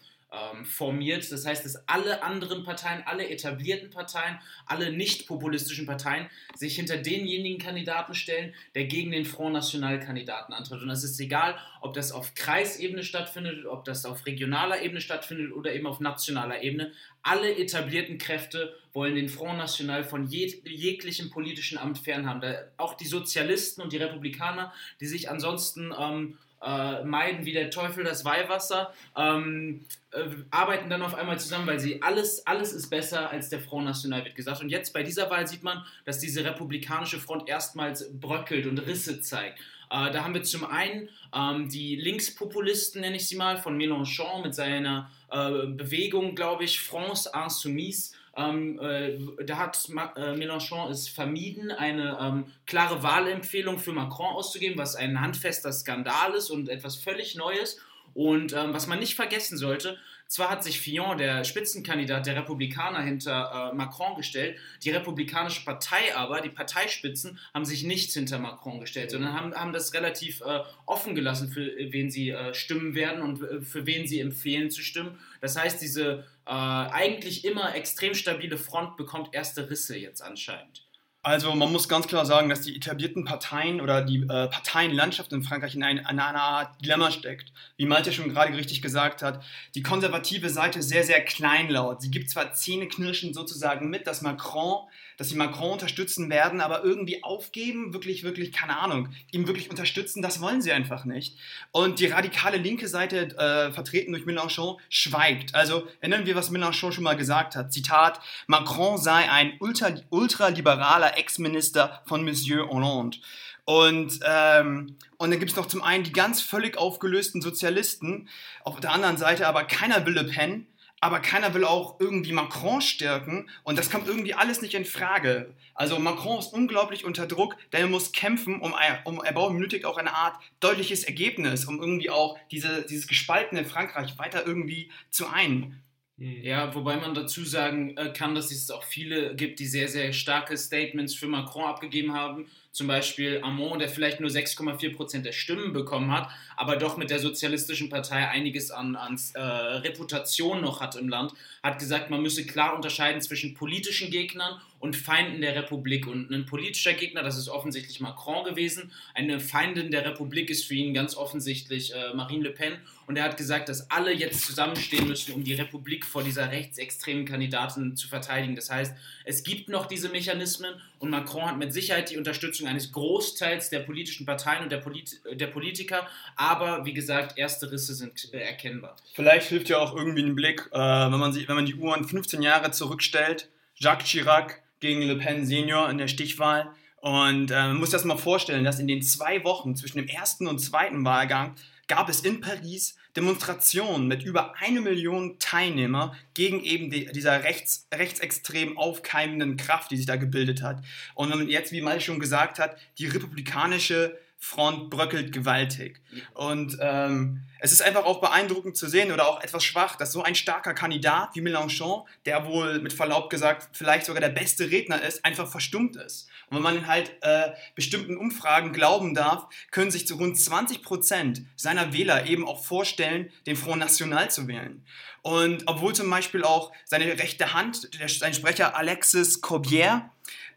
ähm, 0.54 0.66
formiert. 0.66 1.32
Das 1.32 1.46
heißt, 1.46 1.66
dass 1.66 1.88
alle 1.88 2.24
anderen 2.24 2.64
Parteien, 2.64 3.04
alle 3.06 3.30
etablierten 3.30 3.90
Parteien, 3.90 4.40
alle 4.66 4.92
nicht 4.92 5.28
populistischen 5.28 5.86
Parteien 5.86 6.30
sich 6.56 6.76
hinter 6.76 6.98
denjenigen 6.98 7.60
Kandidaten 7.60 8.14
stellen, 8.14 8.54
der 8.74 8.86
gegen 8.86 9.12
den 9.12 9.26
Front 9.26 9.54
National 9.54 10.00
Kandidaten 10.00 10.54
antritt. 10.54 10.82
Und 10.82 10.90
es 10.90 11.04
ist 11.04 11.20
egal, 11.20 11.58
ob 11.82 11.94
das 11.94 12.12
auf 12.12 12.34
Kreisebene 12.36 13.04
stattfindet, 13.04 13.66
ob 13.66 13.86
das 13.86 14.06
auf 14.06 14.26
regionaler 14.26 14.82
Ebene 14.82 15.02
stattfindet 15.02 15.52
oder 15.54 15.74
eben 15.74 15.88
auf 15.88 16.00
nationaler 16.00 16.64
Ebene. 16.64 16.92
Alle 17.22 17.58
etablierten 17.58 18.18
Kräfte 18.18 18.76
wollen 18.94 19.16
den 19.16 19.30
Front 19.30 19.58
National 19.58 20.04
von 20.04 20.28
jeg 20.30 20.62
jeglichem 20.66 21.30
politischen 21.30 21.78
Amt 21.78 22.00
fernhaben. 22.00 22.42
Da 22.42 22.56
auch 22.78 22.94
die 22.94 23.08
Sozialisten 23.08 23.82
und 23.82 23.94
die 23.94 23.98
Republikaner, 23.98 24.74
die 25.00 25.08
sich 25.08 25.30
ansonsten 25.30 25.94
ähm, 25.98 26.38
äh, 26.66 27.04
meiden 27.04 27.46
wie 27.46 27.54
der 27.54 27.70
Teufel 27.70 28.04
das 28.04 28.26
Weihwasser, 28.26 28.94
ähm, 29.16 29.86
äh, 30.12 30.24
arbeiten 30.50 30.90
dann 30.90 31.02
auf 31.02 31.14
einmal 31.14 31.40
zusammen, 31.40 31.68
weil 31.68 31.80
sie 31.80 32.02
alles, 32.02 32.46
alles 32.48 32.74
ist 32.74 32.90
besser 32.90 33.30
als 33.30 33.50
der 33.50 33.60
Front 33.60 33.86
National, 33.86 34.26
wird 34.26 34.36
gesagt. 34.36 34.62
Und 34.62 34.70
jetzt 34.70 34.94
bei 34.94 35.04
dieser 35.04 35.30
Wahl 35.30 35.48
sieht 35.48 35.64
man, 35.64 35.86
dass 36.06 36.20
diese 36.20 36.44
republikanische 36.44 37.20
Front 37.20 37.48
erstmals 37.48 38.10
bröckelt 38.20 38.66
und 38.66 38.80
Risse 38.80 39.22
zeigt. 39.22 39.60
Äh, 39.92 40.12
da 40.12 40.24
haben 40.24 40.34
wir 40.34 40.44
zum 40.44 40.66
einen 40.66 41.10
ähm, 41.34 41.70
die 41.70 41.96
Linkspopulisten, 41.96 43.02
nenne 43.02 43.18
ich 43.18 43.28
sie 43.28 43.36
mal, 43.36 43.58
von 43.58 43.78
Mélenchon 43.78 44.42
mit 44.42 44.56
seiner 44.56 45.12
äh, 45.32 45.68
Bewegung, 45.68 46.36
glaube 46.36 46.64
ich, 46.64 46.82
France 46.82 47.30
Insoumise 47.34 48.16
ähm, 48.36 48.80
äh, 48.80 49.18
da 49.46 49.58
hat 49.58 49.90
äh, 49.90 50.34
Mélenchon 50.34 50.90
es 50.90 51.08
vermieden, 51.08 51.72
eine 51.72 52.18
ähm, 52.20 52.46
klare 52.66 53.02
Wahlempfehlung 53.02 53.80
für 53.80 53.94
Macron 53.94 54.36
auszugeben, 54.36 54.78
was 54.78 54.96
ein 54.96 55.22
handfester 55.22 55.72
Skandal 55.72 56.34
ist 56.34 56.50
und 56.50 56.70
etwas 56.70 56.96
völlig 56.96 57.36
Neues. 57.36 57.80
Und 58.14 58.54
ähm, 58.54 58.74
was 58.74 58.88
man 58.88 59.00
nicht 59.00 59.16
vergessen 59.16 59.58
sollte, 59.58 59.98
zwar 60.28 60.50
hat 60.50 60.64
sich 60.64 60.80
Fillon, 60.80 61.18
der 61.18 61.44
Spitzenkandidat 61.44 62.26
der 62.26 62.36
Republikaner, 62.36 63.02
hinter 63.02 63.72
äh, 63.72 63.76
Macron 63.76 64.16
gestellt, 64.16 64.58
die 64.84 64.90
Republikanische 64.90 65.64
Partei 65.64 66.16
aber, 66.16 66.42
die 66.42 66.50
Parteispitzen, 66.50 67.38
haben 67.54 67.66
sich 67.66 67.84
nicht 67.84 68.12
hinter 68.12 68.40
Macron 68.40 68.80
gestellt, 68.80 69.12
sondern 69.12 69.34
haben, 69.34 69.54
haben 69.54 69.74
das 69.74 69.94
relativ 69.94 70.42
äh, 70.42 70.62
offen 70.86 71.14
gelassen, 71.14 71.52
für 71.52 71.72
wen 71.92 72.10
sie 72.10 72.32
äh, 72.32 72.54
stimmen 72.56 72.96
werden 72.96 73.22
und 73.22 73.42
äh, 73.44 73.62
für 73.62 73.86
wen 73.86 74.08
sie 74.08 74.20
empfehlen 74.20 74.72
zu 74.72 74.82
stimmen. 74.82 75.20
Das 75.42 75.58
heißt, 75.58 75.80
diese 75.82 76.26
äh, 76.46 76.50
eigentlich 76.50 77.46
immer 77.46 77.76
extrem 77.76 78.14
stabile 78.14 78.58
Front 78.58 78.98
bekommt 78.98 79.34
erste 79.34 79.70
Risse 79.70 79.98
jetzt 79.98 80.22
anscheinend. 80.22 80.86
Also 81.26 81.56
man 81.56 81.72
muss 81.72 81.90
ganz 81.90 82.06
klar 82.06 82.24
sagen, 82.24 82.50
dass 82.50 82.62
die 82.62 82.76
etablierten 82.76 83.26
Parteien 83.26 83.82
oder 83.82 84.04
die 84.04 84.22
äh, 84.22 84.48
Parteienlandschaft 84.48 85.34
in 85.34 85.42
Frankreich 85.42 85.74
in, 85.74 85.82
ein, 85.82 85.98
in, 85.98 86.06
einer 86.06 86.40
Art 86.40 86.80
Dilemma 86.86 87.10
steckt. 87.10 87.52
Wie 87.78 87.88
Malte 87.88 88.12
schon 88.12 88.30
gerade 88.30 88.56
richtig 88.56 88.84
gesagt 88.84 89.24
hat, 89.24 89.44
die 89.74 89.82
konservative 89.82 90.52
Seite 90.52 90.84
sehr, 90.84 91.04
sehr 91.04 91.26
kleinlaut. 91.26 92.04
Sie 92.04 92.12
gibt 92.12 92.30
zwar 92.30 92.54
zähneknirschend 92.54 93.34
sozusagen 93.34 93.90
mit, 93.90 94.06
dass 94.06 94.22
Macron, 94.22 94.88
dass 95.18 95.30
sie 95.30 95.36
Macron 95.36 95.74
unterstützen 95.74 96.30
werden, 96.30 96.62
aber 96.62 96.84
irgendwie 96.84 97.24
aufgeben, 97.24 97.94
wirklich, 97.94 98.24
wirklich, 98.24 98.52
keine 98.52 98.78
Ahnung, 98.78 99.10
ihm 99.32 99.48
wirklich 99.48 99.70
unterstützen, 99.70 100.22
das 100.22 100.42
wollen 100.42 100.62
sie 100.62 100.72
einfach 100.72 101.06
nicht. 101.06 101.38
Und 101.72 102.00
die 102.00 102.08
radikale 102.08 102.58
linke 102.58 102.88
Seite, 102.88 103.38
äh, 103.38 103.72
vertreten 103.72 104.12
durch 104.12 104.26
Mélenchon, 104.26 104.78
schweigt. 104.90 105.56
Also 105.56 105.88
erinnern 106.02 106.26
wir, 106.26 106.36
was 106.36 106.52
Mélenchon 106.52 106.92
schon 106.92 107.04
mal 107.04 107.18
gesagt 107.18 107.56
hat. 107.56 107.74
Zitat, 107.74 108.20
Macron 108.48 108.98
sei 108.98 109.30
ein 109.30 109.54
ultra, 109.60 109.94
ultraliberaler 110.10 111.18
Ex-Minister 111.18 112.02
von 112.06 112.24
Monsieur 112.24 112.68
Hollande. 112.70 113.18
Und, 113.66 114.20
ähm, 114.24 114.96
und 115.18 115.32
dann 115.32 115.40
gibt 115.40 115.52
es 115.52 115.58
noch 115.58 115.66
zum 115.66 115.82
einen 115.82 116.04
die 116.04 116.14
ganz 116.14 116.42
völlig 116.42 116.78
aufgelösten 116.78 117.42
Sozialisten, 117.42 118.30
auf 118.64 118.80
der 118.80 118.92
anderen 118.92 119.18
Seite 119.18 119.48
aber 119.48 119.64
keiner 119.64 120.06
will 120.06 120.14
Le 120.14 120.26
Pen, 120.26 120.68
aber 121.06 121.20
keiner 121.20 121.54
will 121.54 121.66
auch 121.66 122.00
irgendwie 122.00 122.32
Macron 122.32 122.82
stärken 122.82 123.48
und 123.62 123.78
das 123.78 123.92
kommt 123.92 124.08
irgendwie 124.08 124.34
alles 124.34 124.64
nicht 124.64 124.74
in 124.74 124.86
Frage. 124.86 125.54
Also 125.76 126.00
Macron 126.00 126.40
ist 126.40 126.52
unglaublich 126.52 127.06
unter 127.06 127.28
Druck, 127.28 127.58
denn 127.72 127.82
er 127.82 127.88
muss 127.88 128.12
kämpfen, 128.12 128.60
um, 128.60 128.74
um 129.04 129.24
er 129.24 129.32
benötigt 129.34 129.86
auch 129.86 129.98
eine 129.98 130.16
Art 130.16 130.36
deutliches 130.62 131.04
Ergebnis, 131.04 131.66
um 131.66 131.80
irgendwie 131.80 132.10
auch 132.10 132.40
diese, 132.50 132.88
dieses 132.90 133.06
gespaltene 133.06 133.66
Frankreich 133.66 134.18
weiter 134.18 134.48
irgendwie 134.48 134.90
zu 135.12 135.28
ein. 135.28 135.80
Mhm. 136.18 136.42
Ja, 136.42 136.74
wobei 136.74 136.96
man 136.98 137.14
dazu 137.14 137.46
sagen 137.46 137.96
äh, 137.98 138.12
kann, 138.12 138.34
dass 138.34 138.50
es 138.50 138.72
auch 138.72 138.84
viele 138.84 139.36
gibt, 139.36 139.60
die 139.60 139.68
sehr, 139.68 139.88
sehr 139.88 140.12
starke 140.12 140.58
Statements 140.58 141.14
für 141.14 141.28
Macron 141.28 141.66
abgegeben 141.66 142.14
haben. 142.14 142.48
Zum 142.76 142.88
Beispiel 142.88 143.40
Amon, 143.42 143.80
der 143.80 143.88
vielleicht 143.88 144.20
nur 144.20 144.30
6,4% 144.30 145.22
der 145.22 145.32
Stimmen 145.32 145.72
bekommen 145.72 146.12
hat, 146.12 146.28
aber 146.58 146.76
doch 146.76 146.98
mit 146.98 147.10
der 147.10 147.20
Sozialistischen 147.20 147.90
Partei 147.90 148.28
einiges 148.28 148.70
an, 148.70 148.98
an 148.98 149.18
äh, 149.34 149.40
Reputation 149.40 150.60
noch 150.60 150.82
hat 150.82 150.98
im 150.98 151.08
Land, 151.08 151.32
hat 151.64 151.80
gesagt, 151.80 152.10
man 152.10 152.22
müsse 152.22 152.46
klar 152.46 152.76
unterscheiden 152.76 153.22
zwischen 153.22 153.54
politischen 153.54 154.12
Gegnern 154.12 154.60
und 154.80 154.96
Feinden 154.96 155.42
der 155.42 155.56
Republik. 155.56 156.06
Und 156.06 156.30
ein 156.32 156.46
politischer 156.46 156.94
Gegner, 156.94 157.24
das 157.24 157.38
ist 157.38 157.48
offensichtlich 157.48 158.02
Macron 158.02 158.44
gewesen. 158.44 158.92
Eine 159.14 159.40
Feindin 159.40 159.90
der 159.90 160.06
Republik 160.06 160.50
ist 160.50 160.66
für 160.66 160.76
ihn 160.76 160.94
ganz 160.94 161.16
offensichtlich 161.16 161.96
äh, 161.96 162.14
Marine 162.14 162.44
Le 162.44 162.52
Pen. 162.52 162.74
Und 163.08 163.18
er 163.18 163.24
hat 163.24 163.38
gesagt, 163.38 163.70
dass 163.70 163.90
alle 163.90 164.14
jetzt 164.14 164.46
zusammenstehen 164.46 165.08
müssen, 165.08 165.34
um 165.34 165.44
die 165.44 165.54
Republik 165.54 166.06
vor 166.06 166.24
dieser 166.24 166.52
rechtsextremen 166.52 167.26
Kandidatin 167.26 167.96
zu 167.96 168.08
verteidigen. 168.08 168.56
Das 168.56 168.70
heißt, 168.70 168.96
es 169.26 169.44
gibt 169.44 169.70
noch 169.70 169.86
diese 169.86 170.10
Mechanismen 170.10 170.76
und 171.00 171.10
Macron 171.10 171.46
hat 171.46 171.58
mit 171.58 171.74
Sicherheit 171.74 172.12
die 172.12 172.18
Unterstützung 172.18 172.65
eines 172.68 172.92
Großteils 172.92 173.70
der 173.70 173.80
politischen 173.80 174.26
Parteien 174.26 174.64
und 174.64 174.72
der, 174.72 174.78
Polit 174.78 175.22
der 175.32 175.48
Politiker. 175.48 176.08
Aber 176.36 176.86
wie 176.86 176.94
gesagt, 176.94 177.38
erste 177.38 177.72
Risse 177.72 177.94
sind 177.94 178.34
äh, 178.34 178.40
erkennbar. 178.40 178.96
Vielleicht 179.14 179.50
hilft 179.50 179.70
ja 179.70 179.78
auch 179.80 179.96
irgendwie 179.96 180.24
ein 180.24 180.36
Blick, 180.36 180.70
äh, 180.72 180.78
wenn, 180.78 181.20
man 181.20 181.34
sich, 181.34 181.48
wenn 181.48 181.56
man 181.56 181.66
die 181.66 181.76
Uhren 181.76 182.04
15 182.04 182.42
Jahre 182.42 182.72
zurückstellt. 182.72 183.50
Jacques 183.76 184.08
Chirac 184.08 184.62
gegen 184.80 185.02
Le 185.02 185.16
Pen 185.18 185.46
Senior 185.46 185.90
in 185.90 185.98
der 185.98 186.08
Stichwahl. 186.08 186.72
Und 187.02 187.52
äh, 187.52 187.54
man 187.54 187.78
muss 187.78 187.92
das 187.92 188.04
mal 188.04 188.18
vorstellen, 188.18 188.64
dass 188.64 188.80
in 188.80 188.88
den 188.88 189.02
zwei 189.02 189.44
Wochen 189.44 189.76
zwischen 189.76 190.00
dem 190.00 190.08
ersten 190.08 190.48
und 190.48 190.60
zweiten 190.60 191.06
Wahlgang 191.06 191.56
gab 191.88 192.10
es 192.10 192.22
in 192.22 192.42
Paris 192.42 192.98
Demonstrationen 193.16 194.08
mit 194.08 194.24
über 194.24 194.56
eine 194.60 194.82
Million 194.82 195.40
Teilnehmer 195.40 196.16
gegen 196.34 196.64
eben 196.64 196.90
die, 196.90 197.06
dieser 197.06 197.44
rechts, 197.44 197.88
rechtsextrem 197.94 198.78
aufkeimenden 198.78 199.58
Kraft, 199.58 199.92
die 199.92 199.98
sich 199.98 200.06
da 200.06 200.16
gebildet 200.18 200.62
hat. 200.62 200.84
Und 201.14 201.32
wenn 201.32 201.40
man 201.40 201.50
jetzt, 201.50 201.72
wie 201.72 201.82
Mal 201.82 202.02
schon 202.02 202.20
gesagt 202.20 202.60
hat, 202.60 202.78
die 202.98 203.08
republikanische 203.08 204.18
Front 204.48 204.92
bröckelt 204.92 205.32
gewaltig. 205.32 206.00
Und 206.36 206.78
ähm, 206.80 207.42
es 207.60 207.72
ist 207.72 207.82
einfach 207.82 208.06
auch 208.06 208.22
beeindruckend 208.22 208.78
zu 208.78 208.88
sehen 208.88 209.12
oder 209.12 209.28
auch 209.28 209.42
etwas 209.42 209.64
schwach, 209.64 209.96
dass 209.96 210.12
so 210.12 210.22
ein 210.22 210.36
starker 210.36 210.76
Kandidat 210.76 211.30
wie 211.34 211.42
Mélenchon, 211.42 212.06
der 212.28 212.46
wohl 212.46 212.80
mit 212.80 212.94
Verlaub 212.94 213.32
gesagt 213.32 213.70
vielleicht 213.74 214.06
sogar 214.06 214.22
der 214.22 214.30
beste 214.30 214.70
Redner 214.70 215.02
ist, 215.02 215.26
einfach 215.26 215.48
verstummt 215.48 215.96
ist. 215.96 216.30
Und 216.50 216.58
wenn 216.58 216.62
man 216.62 216.86
halt 216.86 217.12
äh, 217.22 217.54
bestimmten 217.74 218.18
Umfragen 218.18 218.72
glauben 218.72 219.16
darf, 219.16 219.48
können 219.72 219.90
sich 219.90 220.06
zu 220.06 220.14
rund 220.14 220.38
20 220.38 220.84
Prozent 220.84 221.42
seiner 221.56 221.92
Wähler 221.92 222.28
eben 222.28 222.48
auch 222.48 222.64
vorstellen, 222.64 223.32
den 223.48 223.56
Front 223.56 223.80
National 223.80 224.30
zu 224.30 224.48
wählen. 224.48 224.86
Und 225.24 225.64
obwohl 225.66 225.96
zum 225.96 226.08
Beispiel 226.08 226.44
auch 226.44 226.72
seine 226.86 227.06
rechte 227.06 227.54
Hand, 227.54 228.00
der, 228.00 228.08
sein 228.10 228.36
Sprecher 228.36 228.78
Alexis 228.78 229.42
Corbière, 229.42 230.04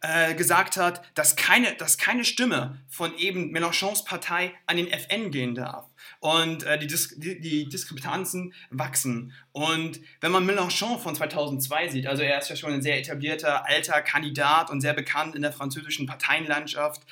äh, 0.00 0.35
gesagt 0.35 0.76
hat, 0.76 1.02
dass 1.14 1.37
keine, 1.37 1.75
dass 1.75 1.99
keine 1.99 2.25
Stimme 2.25 2.78
von 2.88 3.17
eben 3.19 3.50
Mélenchons 3.50 4.05
Partei 4.05 4.52
an 4.67 4.76
den 4.76 4.88
FN 4.88 5.31
gehen 5.31 5.55
darf. 5.55 5.87
Und 6.21 6.64
äh, 6.64 6.78
die, 6.78 6.87
Dis 6.87 7.14
die, 7.17 7.40
die, 7.40 7.69
Diskrepanzen 7.69 8.55
wachsen. 8.71 9.33
Und 9.52 10.00
wenn 10.21 10.33
man 10.33 10.49
Mélenchon 10.49 10.99
von 10.99 11.14
2002 11.14 11.88
sieht, 11.88 12.07
also 12.07 12.23
er 12.23 12.38
ist 12.38 12.50
ja 12.50 12.57
schon 12.57 12.73
ein 12.73 12.83
sehr 12.83 12.99
etablierter, 12.99 13.67
alter 13.67 14.00
Kandidat 14.02 14.71
und 14.71 14.81
sehr 14.81 14.95
bekannt 14.95 15.35
in 15.35 15.43
der 15.43 15.52
französischen 15.52 16.07
Parteienlandschaft. 16.07 17.02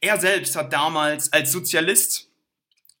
Er 0.00 0.20
selbst 0.20 0.56
hat 0.56 0.72
damals 0.72 1.32
als 1.32 1.52
Sozialist 1.52 2.30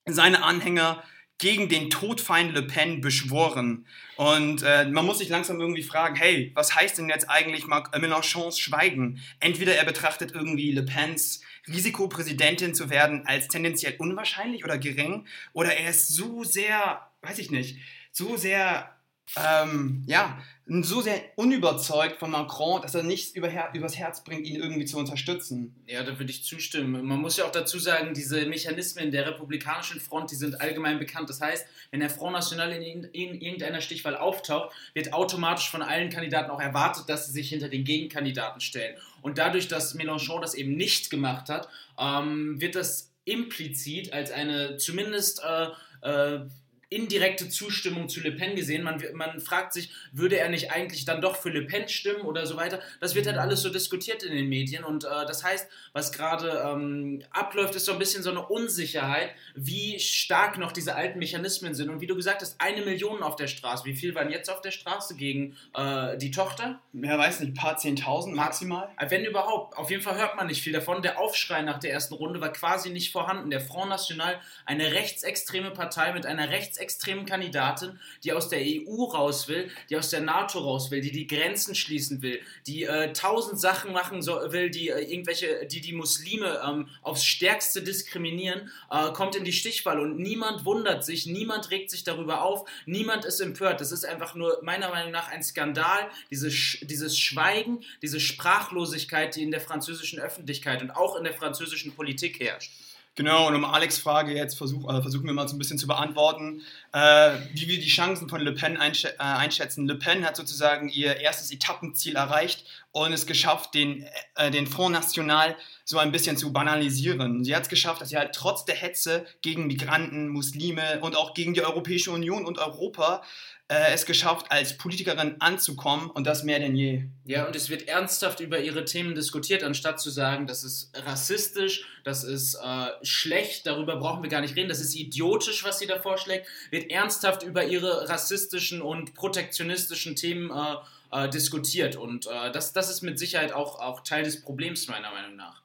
seine 0.06 0.42
Anhänger 0.42 1.02
gegen 1.38 1.68
den 1.68 1.90
Todfeind 1.90 2.54
Le 2.54 2.62
Pen 2.62 3.00
beschworen. 3.00 3.86
Und 4.16 4.62
äh, 4.62 4.86
man 4.86 5.04
muss 5.04 5.18
sich 5.18 5.28
langsam 5.28 5.60
irgendwie 5.60 5.82
fragen, 5.82 6.14
hey, 6.14 6.52
was 6.54 6.74
heißt 6.74 6.98
denn 6.98 7.08
jetzt 7.08 7.28
eigentlich 7.28 7.64
Mélenchons 7.64 8.58
Schweigen? 8.58 9.20
Entweder 9.40 9.74
er 9.74 9.84
betrachtet 9.84 10.32
irgendwie 10.32 10.72
Le 10.72 10.84
Pens 10.84 11.42
Risiko, 11.66 12.08
Präsidentin 12.08 12.74
zu 12.74 12.90
werden, 12.90 13.26
als 13.26 13.48
tendenziell 13.48 13.94
unwahrscheinlich 13.98 14.64
oder 14.64 14.78
gering, 14.78 15.26
oder 15.52 15.74
er 15.74 15.90
ist 15.90 16.08
so 16.08 16.44
sehr, 16.44 17.00
weiß 17.22 17.38
ich 17.38 17.50
nicht, 17.50 17.78
so 18.12 18.36
sehr 18.36 18.93
ähm, 19.36 20.04
ja, 20.06 20.38
so 20.66 21.00
sehr 21.00 21.20
unüberzeugt 21.36 22.18
von 22.18 22.30
Macron, 22.30 22.80
dass 22.80 22.94
er 22.94 23.02
nichts 23.02 23.34
über 23.34 23.48
Her 23.48 23.70
übers 23.74 23.98
Herz 23.98 24.24
bringt, 24.24 24.46
ihn 24.46 24.56
irgendwie 24.56 24.84
zu 24.86 24.96
unterstützen. 24.96 25.74
Ja, 25.86 26.02
da 26.02 26.18
würde 26.18 26.30
ich 26.30 26.44
zustimmen. 26.44 27.04
Man 27.04 27.20
muss 27.20 27.36
ja 27.36 27.44
auch 27.44 27.52
dazu 27.52 27.78
sagen, 27.78 28.14
diese 28.14 28.46
Mechanismen 28.46 29.10
der 29.10 29.26
republikanischen 29.26 30.00
Front, 30.00 30.30
die 30.30 30.36
sind 30.36 30.60
allgemein 30.60 30.98
bekannt. 30.98 31.28
Das 31.28 31.40
heißt, 31.40 31.66
wenn 31.90 32.00
der 32.00 32.10
Front 32.10 32.32
National 32.32 32.72
in, 32.72 33.04
in 33.04 33.40
irgendeiner 33.40 33.80
Stichwahl 33.80 34.16
auftaucht, 34.16 34.74
wird 34.94 35.12
automatisch 35.12 35.70
von 35.70 35.82
allen 35.82 36.10
Kandidaten 36.10 36.50
auch 36.50 36.60
erwartet, 36.60 37.08
dass 37.08 37.26
sie 37.26 37.32
sich 37.32 37.48
hinter 37.48 37.68
den 37.68 37.84
Gegenkandidaten 37.84 38.60
stellen. 38.60 38.96
Und 39.20 39.38
dadurch, 39.38 39.68
dass 39.68 39.94
Mélenchon 39.94 40.40
das 40.40 40.54
eben 40.54 40.76
nicht 40.76 41.10
gemacht 41.10 41.48
hat, 41.48 41.68
ähm, 41.98 42.60
wird 42.60 42.74
das 42.74 43.12
implizit 43.24 44.12
als 44.12 44.30
eine 44.30 44.76
zumindest 44.76 45.42
äh, 45.42 45.68
äh, 46.08 46.40
indirekte 46.88 47.48
Zustimmung 47.48 48.08
zu 48.08 48.20
Le 48.20 48.32
Pen 48.32 48.56
gesehen. 48.56 48.82
Man, 48.82 49.02
man 49.14 49.40
fragt 49.40 49.72
sich, 49.72 49.90
würde 50.12 50.38
er 50.38 50.48
nicht 50.48 50.72
eigentlich 50.72 51.04
dann 51.04 51.20
doch 51.20 51.36
für 51.36 51.50
Le 51.50 51.62
Pen 51.62 51.88
stimmen 51.88 52.22
oder 52.22 52.46
so 52.46 52.56
weiter. 52.56 52.80
Das 53.00 53.14
wird 53.14 53.26
halt 53.26 53.38
alles 53.38 53.62
so 53.62 53.70
diskutiert 53.70 54.22
in 54.22 54.32
den 54.32 54.48
Medien 54.48 54.84
und 54.84 55.04
äh, 55.04 55.08
das 55.26 55.44
heißt, 55.44 55.68
was 55.92 56.12
gerade 56.12 56.64
ähm, 56.66 57.22
abläuft, 57.30 57.74
ist 57.74 57.84
so 57.84 57.92
ein 57.92 57.98
bisschen 57.98 58.22
so 58.22 58.30
eine 58.30 58.46
Unsicherheit, 58.46 59.30
wie 59.54 59.98
stark 59.98 60.58
noch 60.58 60.72
diese 60.72 60.94
alten 60.94 61.18
Mechanismen 61.18 61.74
sind. 61.74 61.90
Und 61.90 62.00
wie 62.00 62.06
du 62.06 62.16
gesagt 62.16 62.42
hast, 62.42 62.60
eine 62.60 62.82
Million 62.82 63.22
auf 63.22 63.36
der 63.36 63.46
Straße. 63.46 63.84
Wie 63.84 63.94
viel 63.94 64.14
waren 64.14 64.30
jetzt 64.30 64.50
auf 64.50 64.60
der 64.60 64.70
Straße 64.70 65.16
gegen 65.16 65.56
äh, 65.74 66.16
die 66.16 66.30
Tochter? 66.30 66.80
Ja, 66.92 67.18
weiß 67.18 67.40
nicht, 67.40 67.50
ein 67.50 67.54
paar 67.54 67.76
Zehntausend 67.76 68.36
maximal? 68.36 68.88
Äh, 68.98 69.10
wenn 69.10 69.24
überhaupt. 69.24 69.76
Auf 69.76 69.90
jeden 69.90 70.02
Fall 70.02 70.16
hört 70.16 70.36
man 70.36 70.46
nicht 70.46 70.62
viel 70.62 70.72
davon. 70.72 71.02
Der 71.02 71.18
Aufschrei 71.18 71.62
nach 71.62 71.78
der 71.78 71.92
ersten 71.92 72.14
Runde 72.14 72.40
war 72.40 72.52
quasi 72.52 72.90
nicht 72.90 73.12
vorhanden. 73.12 73.50
Der 73.50 73.60
Front 73.60 73.90
National, 73.90 74.40
eine 74.64 74.92
rechtsextreme 74.92 75.70
Partei 75.70 76.12
mit 76.12 76.26
einer 76.26 76.50
rechtsextremen 76.50 76.83
rechtsextremen 76.84 77.26
Kandidatin, 77.26 77.98
die 78.22 78.32
aus 78.32 78.48
der 78.48 78.60
EU 78.60 79.04
raus 79.04 79.48
will, 79.48 79.70
die 79.88 79.96
aus 79.96 80.10
der 80.10 80.20
NATO 80.20 80.58
raus 80.58 80.90
will, 80.90 81.00
die 81.00 81.10
die 81.10 81.26
Grenzen 81.26 81.74
schließen 81.74 82.22
will, 82.22 82.40
die 82.66 82.84
äh, 82.84 83.12
tausend 83.12 83.60
Sachen 83.60 83.92
machen 83.92 84.22
so, 84.22 84.34
will, 84.52 84.70
die 84.70 84.90
äh, 84.90 85.00
irgendwelche, 85.00 85.66
die 85.66 85.80
die 85.80 85.92
Muslime 85.92 86.60
ähm, 86.66 86.88
aufs 87.02 87.24
Stärkste 87.24 87.82
diskriminieren, 87.82 88.70
äh, 88.90 89.12
kommt 89.12 89.36
in 89.36 89.44
die 89.44 89.52
Stichwahl 89.52 90.00
und 90.00 90.18
niemand 90.18 90.64
wundert 90.64 91.04
sich, 91.04 91.26
niemand 91.26 91.70
regt 91.70 91.90
sich 91.90 92.04
darüber 92.04 92.42
auf, 92.42 92.68
niemand 92.86 93.24
ist 93.24 93.40
empört. 93.40 93.80
Das 93.80 93.92
ist 93.92 94.04
einfach 94.04 94.34
nur 94.34 94.58
meiner 94.62 94.90
Meinung 94.90 95.12
nach 95.12 95.28
ein 95.28 95.42
Skandal, 95.42 96.08
dieses, 96.30 96.78
dieses 96.82 97.18
Schweigen, 97.18 97.84
diese 98.02 98.20
Sprachlosigkeit, 98.20 99.34
die 99.36 99.42
in 99.42 99.50
der 99.50 99.60
französischen 99.60 100.18
Öffentlichkeit 100.20 100.82
und 100.82 100.90
auch 100.90 101.16
in 101.16 101.24
der 101.24 101.34
französischen 101.34 101.94
Politik 101.94 102.40
herrscht. 102.40 102.72
Genau, 103.16 103.46
und 103.46 103.54
um 103.54 103.64
Alex' 103.64 103.98
Frage 103.98 104.34
jetzt 104.34 104.58
versuch, 104.58 104.92
äh, 104.92 105.00
versuchen 105.00 105.24
wir 105.26 105.32
mal 105.32 105.46
so 105.46 105.54
ein 105.54 105.58
bisschen 105.58 105.78
zu 105.78 105.86
beantworten, 105.86 106.62
äh, 106.92 107.30
wie 107.52 107.68
wir 107.68 107.78
die 107.78 107.86
Chancen 107.86 108.28
von 108.28 108.40
Le 108.40 108.52
Pen 108.52 108.76
einsch 108.76 109.04
äh, 109.04 109.10
einschätzen. 109.18 109.86
Le 109.86 109.94
Pen 109.94 110.24
hat 110.24 110.34
sozusagen 110.34 110.88
ihr 110.88 111.20
erstes 111.20 111.52
Etappenziel 111.52 112.16
erreicht 112.16 112.64
und 112.94 113.12
es 113.12 113.26
geschafft, 113.26 113.74
den, 113.74 114.06
äh, 114.36 114.52
den 114.52 114.68
Front 114.68 114.92
National 114.92 115.56
so 115.84 115.98
ein 115.98 116.12
bisschen 116.12 116.36
zu 116.36 116.52
banalisieren. 116.52 117.42
Sie 117.42 117.54
hat 117.54 117.64
es 117.64 117.68
geschafft, 117.68 118.00
dass 118.00 118.10
sie 118.10 118.16
halt 118.16 118.32
trotz 118.32 118.64
der 118.64 118.76
Hetze 118.76 119.26
gegen 119.42 119.66
Migranten, 119.66 120.28
Muslime 120.28 121.00
und 121.00 121.16
auch 121.16 121.34
gegen 121.34 121.54
die 121.54 121.62
Europäische 121.62 122.12
Union 122.12 122.46
und 122.46 122.58
Europa 122.58 123.22
äh, 123.66 123.92
es 123.92 124.06
geschafft, 124.06 124.46
als 124.50 124.78
Politikerin 124.78 125.36
anzukommen 125.40 126.08
und 126.08 126.26
das 126.28 126.44
mehr 126.44 126.60
denn 126.60 126.76
je. 126.76 127.02
Ja, 127.24 127.48
und 127.48 127.56
es 127.56 127.68
wird 127.68 127.88
ernsthaft 127.88 128.38
über 128.38 128.60
ihre 128.60 128.84
Themen 128.84 129.16
diskutiert, 129.16 129.64
anstatt 129.64 130.00
zu 130.00 130.10
sagen, 130.10 130.46
das 130.46 130.62
ist 130.62 130.92
rassistisch, 130.94 131.84
das 132.04 132.22
ist 132.22 132.54
äh, 132.54 132.86
schlecht, 133.02 133.66
darüber 133.66 133.96
brauchen 133.96 134.22
wir 134.22 134.30
gar 134.30 134.40
nicht 134.40 134.54
reden, 134.54 134.68
das 134.68 134.80
ist 134.80 134.94
idiotisch, 134.94 135.64
was 135.64 135.80
sie 135.80 135.86
da 135.88 135.98
vorschlägt, 135.98 136.46
wird 136.70 136.92
ernsthaft 136.92 137.42
über 137.42 137.64
ihre 137.64 138.08
rassistischen 138.08 138.82
und 138.82 139.14
protektionistischen 139.14 140.14
Themen 140.14 140.50
äh, 140.50 140.76
äh, 141.14 141.28
diskutiert. 141.28 141.96
Und 141.96 142.26
äh, 142.26 142.50
das, 142.50 142.72
das 142.72 142.90
ist 142.90 143.02
mit 143.02 143.18
Sicherheit 143.18 143.52
auch, 143.52 143.78
auch 143.78 144.00
Teil 144.00 144.24
des 144.24 144.42
Problems, 144.42 144.88
meiner 144.88 145.12
Meinung 145.12 145.36
nach. 145.36 145.62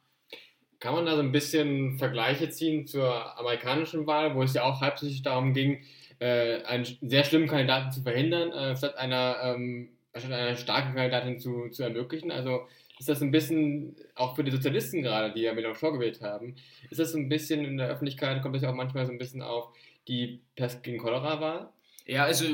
Kann 0.79 0.93
man 0.93 1.05
da 1.05 1.15
so 1.15 1.21
ein 1.21 1.31
bisschen 1.31 1.97
Vergleiche 1.97 2.49
ziehen 2.51 2.87
zur 2.87 3.37
amerikanischen 3.37 4.07
Wahl, 4.07 4.35
wo 4.35 4.43
es 4.43 4.53
ja 4.53 4.63
auch 4.63 4.79
hauptsächlich 4.79 5.23
darum 5.23 5.53
ging, 5.53 5.83
äh, 6.19 6.63
einen 6.63 6.85
sehr 7.01 7.23
schlimmen 7.23 7.47
Kandidaten 7.47 7.91
zu 7.91 8.01
verhindern, 8.03 8.51
äh, 8.51 8.77
statt 8.77 8.95
einer, 8.97 9.37
ähm, 9.43 9.89
statt 10.15 10.31
einer 10.31 10.55
starken 10.55 10.93
Kandidatin 10.93 11.39
zu, 11.39 11.69
zu 11.69 11.83
ermöglichen. 11.83 12.31
Also 12.31 12.67
ist 12.99 13.09
das 13.09 13.21
ein 13.21 13.31
bisschen, 13.31 13.95
auch 14.15 14.35
für 14.35 14.43
die 14.43 14.51
Sozialisten 14.51 15.01
gerade, 15.01 15.33
die 15.33 15.41
ja 15.41 15.53
Mélenchon 15.53 15.93
gewählt 15.93 16.21
haben, 16.21 16.55
ist 16.89 16.99
das 16.99 17.13
ein 17.15 17.27
bisschen 17.27 17.65
in 17.65 17.77
der 17.77 17.87
Öffentlichkeit, 17.87 18.41
kommt 18.41 18.55
das 18.55 18.61
ja 18.61 18.69
auch 18.69 18.75
manchmal 18.75 19.05
so 19.05 19.11
ein 19.11 19.17
bisschen 19.17 19.41
auf 19.41 19.69
die 20.07 20.41
Pest 20.55 20.83
gegen 20.83 20.99
Cholera-Wahl? 20.99 21.69
Ja, 22.05 22.25
also 22.25 22.45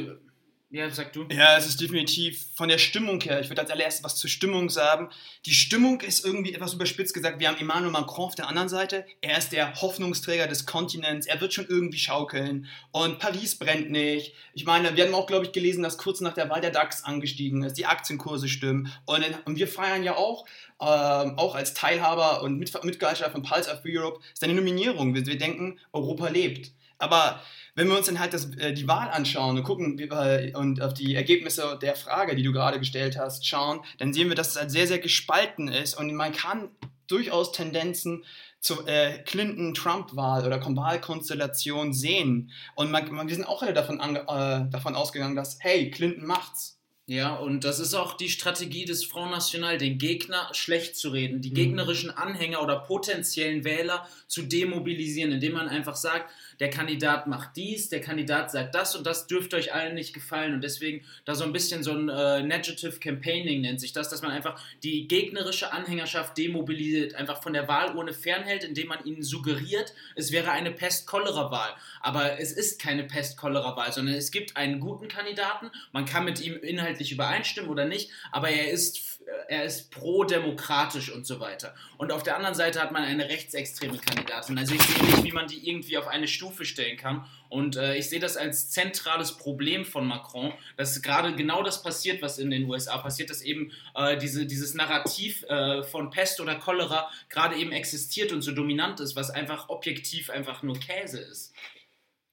ja, 0.75 0.89
sag 0.89 1.13
du. 1.13 1.25
Ja, 1.31 1.55
es 1.57 1.65
ist 1.67 1.79
definitiv 1.79 2.47
von 2.53 2.67
der 2.67 2.77
Stimmung 2.77 3.21
her. 3.21 3.39
Ich 3.39 3.49
würde 3.49 3.61
als 3.61 3.71
allererstes 3.71 4.03
was 4.03 4.17
zur 4.17 4.29
Stimmung 4.29 4.69
sagen. 4.69 5.09
Die 5.45 5.53
Stimmung 5.53 6.01
ist 6.01 6.25
irgendwie 6.25 6.53
etwas 6.53 6.73
überspitzt 6.73 7.13
gesagt. 7.13 7.39
Wir 7.39 7.47
haben 7.47 7.57
Emmanuel 7.57 7.91
Macron 7.91 8.25
auf 8.25 8.35
der 8.35 8.49
anderen 8.49 8.67
Seite. 8.67 9.05
Er 9.21 9.37
ist 9.37 9.53
der 9.53 9.73
Hoffnungsträger 9.75 10.47
des 10.47 10.65
Kontinents. 10.65 11.27
Er 11.27 11.39
wird 11.39 11.53
schon 11.53 11.65
irgendwie 11.69 11.97
schaukeln. 11.97 12.67
Und 12.91 13.19
Paris 13.19 13.55
brennt 13.57 13.89
nicht. 13.89 14.33
Ich 14.53 14.65
meine, 14.65 14.97
wir 14.97 15.05
haben 15.05 15.15
auch, 15.15 15.27
glaube 15.27 15.45
ich, 15.45 15.53
gelesen, 15.53 15.81
dass 15.81 15.97
kurz 15.97 16.19
nach 16.19 16.33
der 16.33 16.49
Wahl 16.49 16.59
der 16.59 16.71
DAX 16.71 17.05
angestiegen 17.05 17.63
ist. 17.63 17.77
Die 17.77 17.85
Aktienkurse 17.85 18.49
stimmen. 18.49 18.91
Und, 19.05 19.25
in, 19.25 19.33
und 19.45 19.55
wir 19.55 19.69
feiern 19.69 20.03
ja 20.03 20.17
auch, 20.17 20.45
ähm, 20.81 21.37
auch 21.37 21.55
als 21.55 21.73
Teilhaber 21.73 22.41
und 22.41 22.59
Mit 22.59 22.83
Mitgesellschaft 22.83 23.31
von 23.31 23.43
Pulse 23.43 23.71
of 23.71 23.79
Europe, 23.85 24.19
seine 24.33 24.53
Nominierung. 24.53 25.15
Wir, 25.15 25.25
wir 25.25 25.37
denken, 25.37 25.79
Europa 25.93 26.27
lebt. 26.27 26.71
Aber 26.97 27.41
wenn 27.75 27.87
wir 27.89 27.97
uns 27.97 28.07
dann 28.07 28.19
halt 28.19 28.33
das, 28.33 28.55
äh, 28.55 28.73
die 28.73 28.87
Wahl 28.87 29.09
anschauen 29.09 29.57
und 29.57 29.63
gucken 29.63 29.99
äh, 29.99 30.53
und 30.55 30.81
auf 30.81 30.93
die 30.93 31.13
Ergebnisse 31.13 31.77
der 31.81 31.95
Frage, 31.95 32.35
die 32.35 32.43
du 32.43 32.51
gerade 32.51 32.79
gestellt 32.79 33.17
hast, 33.17 33.45
schauen, 33.45 33.81
dann 33.97 34.13
sehen 34.13 34.29
wir, 34.29 34.35
dass 34.35 34.49
es 34.49 34.55
halt 34.55 34.71
sehr, 34.71 34.87
sehr 34.87 34.99
gespalten 34.99 35.67
ist 35.67 35.97
und 35.97 36.13
man 36.13 36.31
kann 36.31 36.69
durchaus 37.07 37.51
Tendenzen 37.51 38.23
zur 38.59 38.87
äh, 38.87 39.19
Clinton-Trump-Wahl 39.23 40.45
oder 40.47 40.59
Wahlkonstellation 40.59 41.93
sehen. 41.93 42.51
Und 42.73 42.89
man, 42.89 43.11
man, 43.13 43.27
wir 43.27 43.35
sind 43.35 43.45
auch 43.45 43.61
alle 43.61 43.73
davon, 43.73 43.99
äh, 43.99 44.69
davon 44.71 44.95
ausgegangen, 44.95 45.35
dass, 45.35 45.57
hey, 45.59 45.91
Clinton 45.91 46.25
macht's. 46.25 46.79
Ja, 47.07 47.35
und 47.35 47.63
das 47.63 47.79
ist 47.79 47.93
auch 47.93 48.17
die 48.17 48.29
Strategie 48.29 48.85
des 48.85 49.05
Front 49.05 49.29
National, 49.29 49.77
den 49.77 49.99
Gegner 49.99 50.49
schlecht 50.53 50.97
zu 50.97 51.09
reden, 51.09 51.39
die 51.39 51.51
mhm. 51.51 51.55
gegnerischen 51.55 52.09
Anhänger 52.09 52.63
oder 52.63 52.79
potenziellen 52.79 53.63
Wähler 53.63 54.07
zu 54.27 54.41
demobilisieren, 54.41 55.31
indem 55.31 55.53
man 55.53 55.69
einfach 55.69 55.95
sagt, 55.95 56.31
der 56.59 56.69
Kandidat 56.69 57.27
macht 57.27 57.55
dies, 57.55 57.89
der 57.89 58.01
Kandidat 58.01 58.51
sagt 58.51 58.75
das 58.75 58.95
und 58.95 59.05
das 59.05 59.27
dürfte 59.27 59.55
euch 59.55 59.73
allen 59.73 59.95
nicht 59.95 60.13
gefallen. 60.13 60.53
Und 60.53 60.63
deswegen 60.63 61.05
da 61.25 61.35
so 61.35 61.43
ein 61.43 61.53
bisschen 61.53 61.83
so 61.83 61.91
ein 61.91 62.09
äh, 62.09 62.43
Negative 62.43 62.99
Campaigning 62.99 63.61
nennt 63.61 63.81
sich 63.81 63.93
das, 63.93 64.09
dass 64.09 64.21
man 64.21 64.31
einfach 64.31 64.61
die 64.83 65.07
gegnerische 65.07 65.73
Anhängerschaft 65.73 66.37
demobilisiert, 66.37 67.15
einfach 67.15 67.41
von 67.41 67.53
der 67.53 67.67
Wahlurne 67.67 68.13
fernhält, 68.13 68.63
indem 68.63 68.87
man 68.87 69.03
ihnen 69.05 69.23
suggeriert, 69.23 69.93
es 70.15 70.31
wäre 70.31 70.51
eine 70.51 70.71
Pest-Cholera-Wahl. 70.71 71.75
Aber 72.01 72.39
es 72.39 72.51
ist 72.51 72.81
keine 72.81 73.03
Pest-Cholera-Wahl, 73.03 73.91
sondern 73.91 74.15
es 74.15 74.31
gibt 74.31 74.57
einen 74.57 74.79
guten 74.79 75.07
Kandidaten, 75.07 75.71
man 75.91 76.05
kann 76.05 76.25
mit 76.25 76.41
ihm 76.41 76.55
inhaltlich 76.55 77.11
übereinstimmen 77.11 77.69
oder 77.69 77.85
nicht, 77.85 78.11
aber 78.31 78.49
er 78.49 78.71
ist 78.71 79.14
er 79.47 79.63
ist 79.63 79.91
pro-demokratisch 79.91 81.11
und 81.11 81.25
so 81.25 81.39
weiter. 81.39 81.73
Und 81.97 82.11
auf 82.11 82.23
der 82.23 82.35
anderen 82.35 82.55
Seite 82.55 82.81
hat 82.81 82.91
man 82.91 83.03
eine 83.03 83.29
rechtsextreme 83.29 83.97
Kandidatin. 83.97 84.57
Also 84.57 84.75
ich 84.75 84.81
sehe 84.81 85.03
nicht, 85.03 85.23
wie 85.23 85.31
man 85.31 85.47
die 85.47 85.67
irgendwie 85.67 85.97
auf 85.97 86.07
eine 86.07 86.27
Stufe 86.27 86.65
stellen 86.65 86.97
kann. 86.97 87.25
Und 87.49 87.75
äh, 87.75 87.95
ich 87.95 88.09
sehe 88.09 88.19
das 88.19 88.37
als 88.37 88.69
zentrales 88.69 89.37
Problem 89.37 89.85
von 89.85 90.07
Macron, 90.07 90.53
dass 90.77 91.01
gerade 91.01 91.35
genau 91.35 91.63
das 91.63 91.83
passiert, 91.83 92.21
was 92.21 92.39
in 92.39 92.49
den 92.49 92.65
USA 92.65 92.97
passiert, 92.97 93.29
dass 93.29 93.41
eben 93.41 93.71
äh, 93.95 94.17
diese, 94.17 94.45
dieses 94.45 94.73
Narrativ 94.73 95.43
äh, 95.43 95.83
von 95.83 96.09
Pest 96.09 96.39
oder 96.41 96.55
Cholera 96.55 97.09
gerade 97.29 97.55
eben 97.55 97.71
existiert 97.71 98.31
und 98.31 98.41
so 98.41 98.51
dominant 98.51 98.99
ist, 98.99 99.15
was 99.15 99.29
einfach 99.29 99.69
objektiv 99.69 100.29
einfach 100.29 100.63
nur 100.63 100.79
Käse 100.79 101.19
ist. 101.19 101.53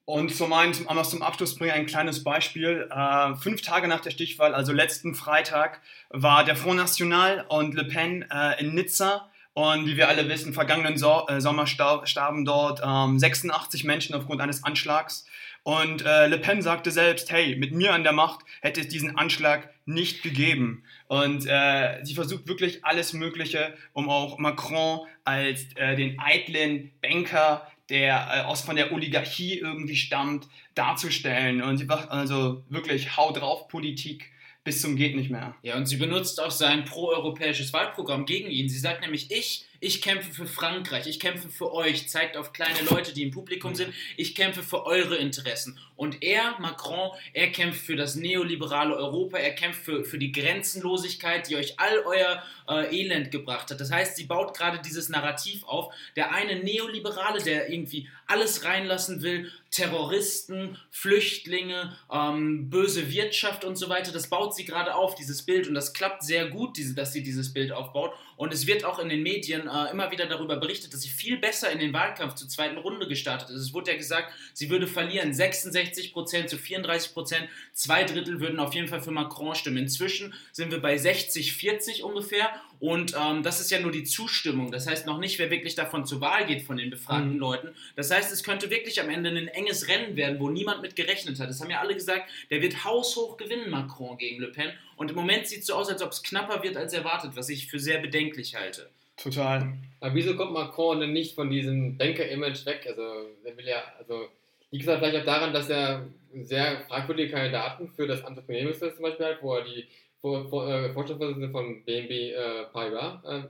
Und 0.05 0.35
zum 0.35 0.51
einen, 0.51 0.73
zum, 0.73 0.87
zum 1.03 1.21
Abschluss 1.21 1.55
bringe 1.55 1.71
ich 1.71 1.77
ein 1.77 1.85
kleines 1.85 2.23
Beispiel. 2.23 2.89
Äh, 2.91 3.35
fünf 3.35 3.61
Tage 3.61 3.87
nach 3.87 4.01
der 4.01 4.11
Stichwahl, 4.11 4.53
also 4.53 4.73
letzten 4.73 5.15
Freitag, 5.15 5.81
war 6.09 6.43
der 6.43 6.57
Front 6.57 6.77
National 6.77 7.45
und 7.47 7.73
Le 7.73 7.85
Pen 7.85 8.25
äh, 8.29 8.59
in 8.59 8.73
Nizza 8.73 9.29
Und 9.53 9.85
wie 9.85 9.95
wir 9.95 10.09
alle 10.09 10.27
wissen, 10.27 10.53
vergangenen 10.53 10.97
so 10.97 11.25
äh, 11.27 11.39
Sommer 11.39 11.67
starben 11.67 12.43
dort 12.43 12.81
ähm, 12.83 13.17
86 13.17 13.85
Menschen 13.85 14.13
aufgrund 14.13 14.41
eines 14.41 14.65
Anschlags. 14.65 15.25
Und 15.63 16.05
äh, 16.05 16.27
Le 16.27 16.37
Pen 16.37 16.61
sagte 16.61 16.91
selbst, 16.91 17.31
hey, 17.31 17.55
mit 17.55 17.71
mir 17.71 17.93
an 17.93 18.03
der 18.03 18.11
Macht 18.11 18.41
hätte 18.61 18.81
es 18.81 18.89
diesen 18.89 19.17
Anschlag 19.17 19.69
nicht 19.85 20.21
gegeben. 20.21 20.83
Und 21.07 21.45
äh, 21.47 22.03
sie 22.03 22.15
versucht 22.15 22.47
wirklich 22.47 22.83
alles 22.83 23.13
Mögliche, 23.13 23.73
um 23.93 24.09
auch 24.09 24.37
Macron 24.37 25.07
als 25.23 25.65
äh, 25.75 25.95
den 25.95 26.19
eitlen 26.19 26.91
Banker, 27.01 27.65
der 27.89 28.27
äh, 28.31 28.39
aus 28.41 28.61
von 28.61 28.75
der 28.75 28.91
Oligarchie 28.91 29.59
irgendwie 29.59 29.95
stammt, 29.95 30.47
darzustellen. 30.75 31.61
Und 31.61 31.77
sie 31.77 31.85
macht 31.85 32.09
also 32.09 32.63
wirklich 32.69 33.17
Hau 33.17 33.31
drauf 33.31 33.67
Politik 33.67 34.33
bis 34.63 34.81
zum 34.81 34.95
geht 34.95 35.15
nicht 35.15 35.29
mehr. 35.29 35.55
Ja, 35.61 35.75
und 35.75 35.87
sie 35.87 35.97
benutzt 35.97 36.41
auch 36.41 36.51
sein 36.51 36.85
proeuropäisches 36.85 37.73
Wahlprogramm 37.73 38.25
gegen 38.25 38.49
ihn. 38.49 38.69
Sie 38.69 38.79
sagt 38.79 39.01
nämlich, 39.01 39.29
ich 39.29 39.67
ich 39.81 40.01
kämpfe 40.01 40.31
für 40.31 40.47
Frankreich, 40.47 41.07
ich 41.07 41.19
kämpfe 41.19 41.49
für 41.49 41.73
euch, 41.73 42.07
zeigt 42.07 42.37
auf 42.37 42.53
kleine 42.53 42.79
Leute, 42.89 43.13
die 43.13 43.23
im 43.23 43.31
Publikum 43.31 43.75
sind, 43.75 43.93
ich 44.15 44.33
kämpfe 44.33 44.63
für 44.63 44.85
eure 44.85 45.17
Interessen. 45.17 45.77
Und 45.95 46.23
er, 46.23 46.59
Macron, 46.59 47.11
er 47.33 47.51
kämpft 47.51 47.85
für 47.85 47.95
das 47.95 48.15
neoliberale 48.15 48.95
Europa, 48.95 49.37
er 49.37 49.53
kämpft 49.53 49.83
für, 49.83 50.03
für 50.03 50.17
die 50.17 50.31
Grenzenlosigkeit, 50.31 51.49
die 51.49 51.55
euch 51.55 51.79
all 51.79 51.99
euer 52.05 52.43
äh, 52.67 52.95
Elend 52.95 53.31
gebracht 53.31 53.69
hat. 53.71 53.79
Das 53.79 53.91
heißt, 53.91 54.15
sie 54.15 54.25
baut 54.25 54.55
gerade 54.57 54.79
dieses 54.79 55.09
Narrativ 55.09 55.63
auf. 55.65 55.93
Der 56.15 56.33
eine 56.33 56.63
Neoliberale, 56.63 57.41
der 57.43 57.69
irgendwie 57.69 58.09
alles 58.27 58.63
reinlassen 58.63 59.21
will, 59.21 59.51
Terroristen, 59.69 60.77
Flüchtlinge, 60.91 61.97
ähm, 62.11 62.69
böse 62.69 63.11
Wirtschaft 63.11 63.65
und 63.65 63.75
so 63.75 63.89
weiter, 63.89 64.11
das 64.11 64.29
baut 64.29 64.55
sie 64.55 64.65
gerade 64.65 64.93
auf, 64.95 65.15
dieses 65.15 65.43
Bild. 65.43 65.67
Und 65.67 65.73
das 65.73 65.93
klappt 65.93 66.23
sehr 66.23 66.47
gut, 66.47 66.77
diese, 66.77 66.93
dass 66.93 67.11
sie 67.11 67.23
dieses 67.23 67.53
Bild 67.53 67.71
aufbaut. 67.71 68.13
Und 68.35 68.53
es 68.53 68.67
wird 68.67 68.85
auch 68.85 68.99
in 68.99 69.09
den 69.09 69.23
Medien 69.23 69.67
äh, 69.67 69.91
immer 69.91 70.11
wieder 70.11 70.27
darüber 70.27 70.57
berichtet, 70.57 70.93
dass 70.93 71.01
sie 71.01 71.09
viel 71.09 71.37
besser 71.37 71.71
in 71.71 71.79
den 71.79 71.93
Wahlkampf 71.93 72.35
zur 72.35 72.47
zweiten 72.49 72.77
Runde 72.77 73.07
gestartet 73.07 73.49
ist. 73.49 73.61
Es 73.61 73.73
wurde 73.73 73.91
ja 73.91 73.97
gesagt, 73.97 74.31
sie 74.53 74.69
würde 74.69 74.87
verlieren 74.87 75.33
66 75.33 75.92
Prozent 76.13 76.49
zu 76.49 76.57
34 76.57 77.13
Prozent. 77.13 77.47
Zwei 77.73 78.03
Drittel 78.03 78.39
würden 78.39 78.59
auf 78.59 78.73
jeden 78.73 78.87
Fall 78.87 79.01
für 79.01 79.11
Macron 79.11 79.55
stimmen. 79.55 79.77
Inzwischen 79.77 80.33
sind 80.51 80.71
wir 80.71 80.81
bei 80.81 80.97
60, 80.97 81.53
40 81.53 82.03
ungefähr. 82.03 82.49
Und 82.79 83.15
ähm, 83.17 83.43
das 83.43 83.61
ist 83.61 83.71
ja 83.71 83.79
nur 83.79 83.91
die 83.91 84.03
Zustimmung. 84.03 84.71
Das 84.71 84.87
heißt 84.87 85.05
noch 85.05 85.19
nicht, 85.19 85.39
wer 85.39 85.49
wirklich 85.49 85.75
davon 85.75 86.05
zur 86.05 86.19
Wahl 86.19 86.45
geht 86.45 86.63
von 86.63 86.77
den 86.77 86.89
befragten 86.89 87.33
mhm. 87.33 87.39
Leuten. 87.39 87.69
Das 87.95 88.11
heißt, 88.11 88.31
es 88.31 88.43
könnte 88.43 88.69
wirklich 88.69 88.99
am 88.99 89.09
Ende 89.09 89.29
ein 89.29 89.47
enges 89.47 89.87
Rennen 89.87 90.15
werden, 90.15 90.39
wo 90.39 90.49
niemand 90.49 90.81
mit 90.81 90.95
gerechnet 90.95 91.39
hat. 91.39 91.49
Das 91.49 91.61
haben 91.61 91.69
ja 91.69 91.79
alle 91.79 91.93
gesagt, 91.93 92.29
der 92.49 92.61
wird 92.61 92.83
haushoch 92.83 93.37
gewinnen, 93.37 93.69
Macron 93.69 94.17
gegen 94.17 94.41
Le 94.41 94.47
Pen. 94.47 94.71
Und 94.95 95.11
im 95.11 95.15
Moment 95.15 95.47
sieht 95.47 95.61
es 95.61 95.67
so 95.67 95.75
aus, 95.75 95.89
als 95.89 96.01
ob 96.01 96.11
es 96.11 96.23
knapper 96.23 96.63
wird 96.63 96.75
als 96.75 96.93
erwartet, 96.93 97.31
was 97.35 97.49
ich 97.49 97.67
für 97.67 97.79
sehr 97.79 97.99
bedenklich 97.99 98.55
halte. 98.55 98.89
Total. 99.15 99.73
Aber 99.99 100.15
wieso 100.15 100.35
kommt 100.35 100.53
Macron 100.53 100.99
denn 100.99 101.13
nicht 101.13 101.35
von 101.35 101.49
diesem 101.49 101.97
Banker-Image 101.97 102.65
weg? 102.65 102.85
Also, 102.87 103.01
er 103.43 103.57
will 103.57 103.67
ja, 103.67 103.83
also, 103.99 104.27
liegt 104.73 104.85
es 104.85 104.89
halt 104.89 104.99
vielleicht 104.99 105.21
auch 105.21 105.25
daran, 105.25 105.53
dass 105.53 105.69
er 105.69 106.07
sehr 106.33 106.81
fragwürdige 106.87 107.31
Kandidaten 107.31 107.89
für 107.89 108.07
das 108.07 108.23
Amt 108.25 108.39
zum 108.39 108.47
Beispiel 108.47 109.25
hat, 109.25 109.43
wo 109.43 109.53
er 109.53 109.65
die 109.65 109.85
Vor 110.19 110.49
Vor 110.49 110.67
äh, 110.67 110.91
Vorstandsvorsitzende 110.91 111.51
von 111.51 111.85
BNB 111.85 112.11
äh, 112.11 112.63
Paribas 112.73 113.23
äh, 113.23 113.43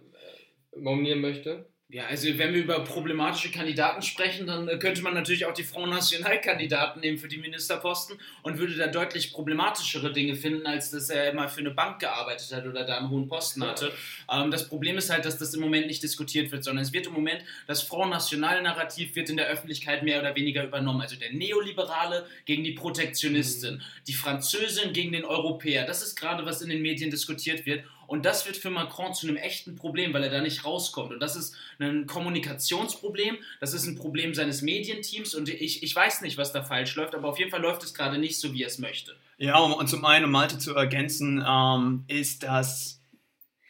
nominieren 0.76 1.22
möchte? 1.22 1.66
Ja, 1.94 2.08
also 2.08 2.28
wenn 2.40 2.56
wir 2.56 2.62
über 2.62 2.80
problematische 2.80 3.52
Kandidaten 3.52 4.02
sprechen, 4.02 4.48
dann 4.48 4.68
äh, 4.68 4.80
könnte 4.80 5.04
man 5.04 5.14
natürlich 5.14 5.46
auch 5.46 5.54
die 5.54 5.62
Front 5.64 5.92
National 5.92 6.42
Kandidaten 6.42 7.02
nehmen 7.02 7.20
für 7.20 7.28
die 7.28 7.38
Ministerposten 7.38 8.18
und 8.42 8.58
würde 8.58 8.76
da 8.76 8.88
deutlich 8.88 9.32
problematischere 9.32 10.12
Dinge 10.12 10.36
finden, 10.36 10.66
als 10.66 10.90
dass 10.90 11.12
er 11.12 11.30
immer 11.30 11.48
für 11.50 11.60
eine 11.60 11.70
Bank 11.70 12.00
gearbeitet 12.00 12.52
hat 12.52 12.66
oder 12.66 12.84
da 12.84 12.98
einen 12.98 13.12
hohen 13.12 13.28
Posten 13.28 13.64
hatte. 13.64 13.92
Ähm, 14.28 14.50
das 14.50 14.68
Problem 14.68 14.98
ist 14.98 15.12
halt, 15.12 15.24
dass 15.26 15.38
das 15.38 15.54
im 15.54 15.62
Moment 15.62 15.86
nicht 15.86 16.02
diskutiert 16.02 16.52
wird, 16.52 16.64
sondern 16.64 16.84
es 16.84 16.94
wird 16.94 17.06
im 17.06 17.14
Moment, 17.14 17.44
das 17.68 17.84
Front 17.84 18.10
National 18.10 18.64
Narrativ 18.64 19.16
wird 19.16 19.30
in 19.30 19.38
der 19.38 19.46
Öffentlichkeit 19.46 20.02
mehr 20.02 20.20
oder 20.20 20.36
weniger 20.36 20.64
übernommen. 20.64 21.02
Also 21.02 21.16
der 21.16 21.32
Neoliberale 21.32 22.26
gegen 22.46 22.64
die 22.64 22.72
Protektionistin, 22.72 23.76
mhm. 23.76 23.82
die 24.08 24.14
Französin 24.14 24.94
gegen 24.94 25.12
den 25.12 25.26
Europäer. 25.26 25.86
Das 25.86 26.02
ist 26.02 26.16
gerade, 26.16 26.44
was 26.44 26.64
in 26.64 26.70
den 26.70 26.82
Medien 26.82 27.12
diskutiert 27.12 27.68
wird. 27.68 27.84
Und 28.14 28.26
das 28.26 28.46
wird 28.46 28.58
für 28.58 28.70
Macron 28.70 29.12
zu 29.16 29.28
einem 29.28 29.38
echten 29.38 29.76
Problem, 29.76 30.14
weil 30.14 30.24
er 30.24 30.30
da 30.30 30.40
nicht 30.40 30.66
rauskommt. 30.66 31.12
Und 31.14 31.20
das 31.20 31.36
ist 31.36 31.56
ein 31.80 32.06
Kommunikationsproblem, 32.06 33.40
das 33.60 33.74
ist 33.74 33.88
ein 33.88 33.96
Problem 33.96 34.36
seines 34.36 34.62
Medienteams 34.62 35.34
und 35.34 35.50
ich, 35.50 35.82
ich 35.82 35.96
weiß 35.96 36.22
nicht, 36.22 36.38
was 36.38 36.54
da 36.54 36.62
falsch 36.62 36.96
läuft, 36.96 37.16
aber 37.16 37.28
auf 37.28 37.40
jeden 37.40 37.50
Fall 37.50 37.64
läuft 37.64 37.82
es 37.82 37.96
gerade 37.96 38.20
nicht 38.20 38.40
so, 38.40 38.54
wie 38.54 38.62
er 38.62 38.68
es 38.68 38.78
möchte. 38.78 39.16
Ja, 39.40 39.58
und 39.58 39.90
zum 39.90 40.06
einen, 40.06 40.26
um 40.26 40.32
Malte 40.32 40.60
zu 40.60 40.76
ergänzen, 40.76 41.44
ähm, 41.44 42.04
ist, 42.08 42.44
dass 42.44 43.02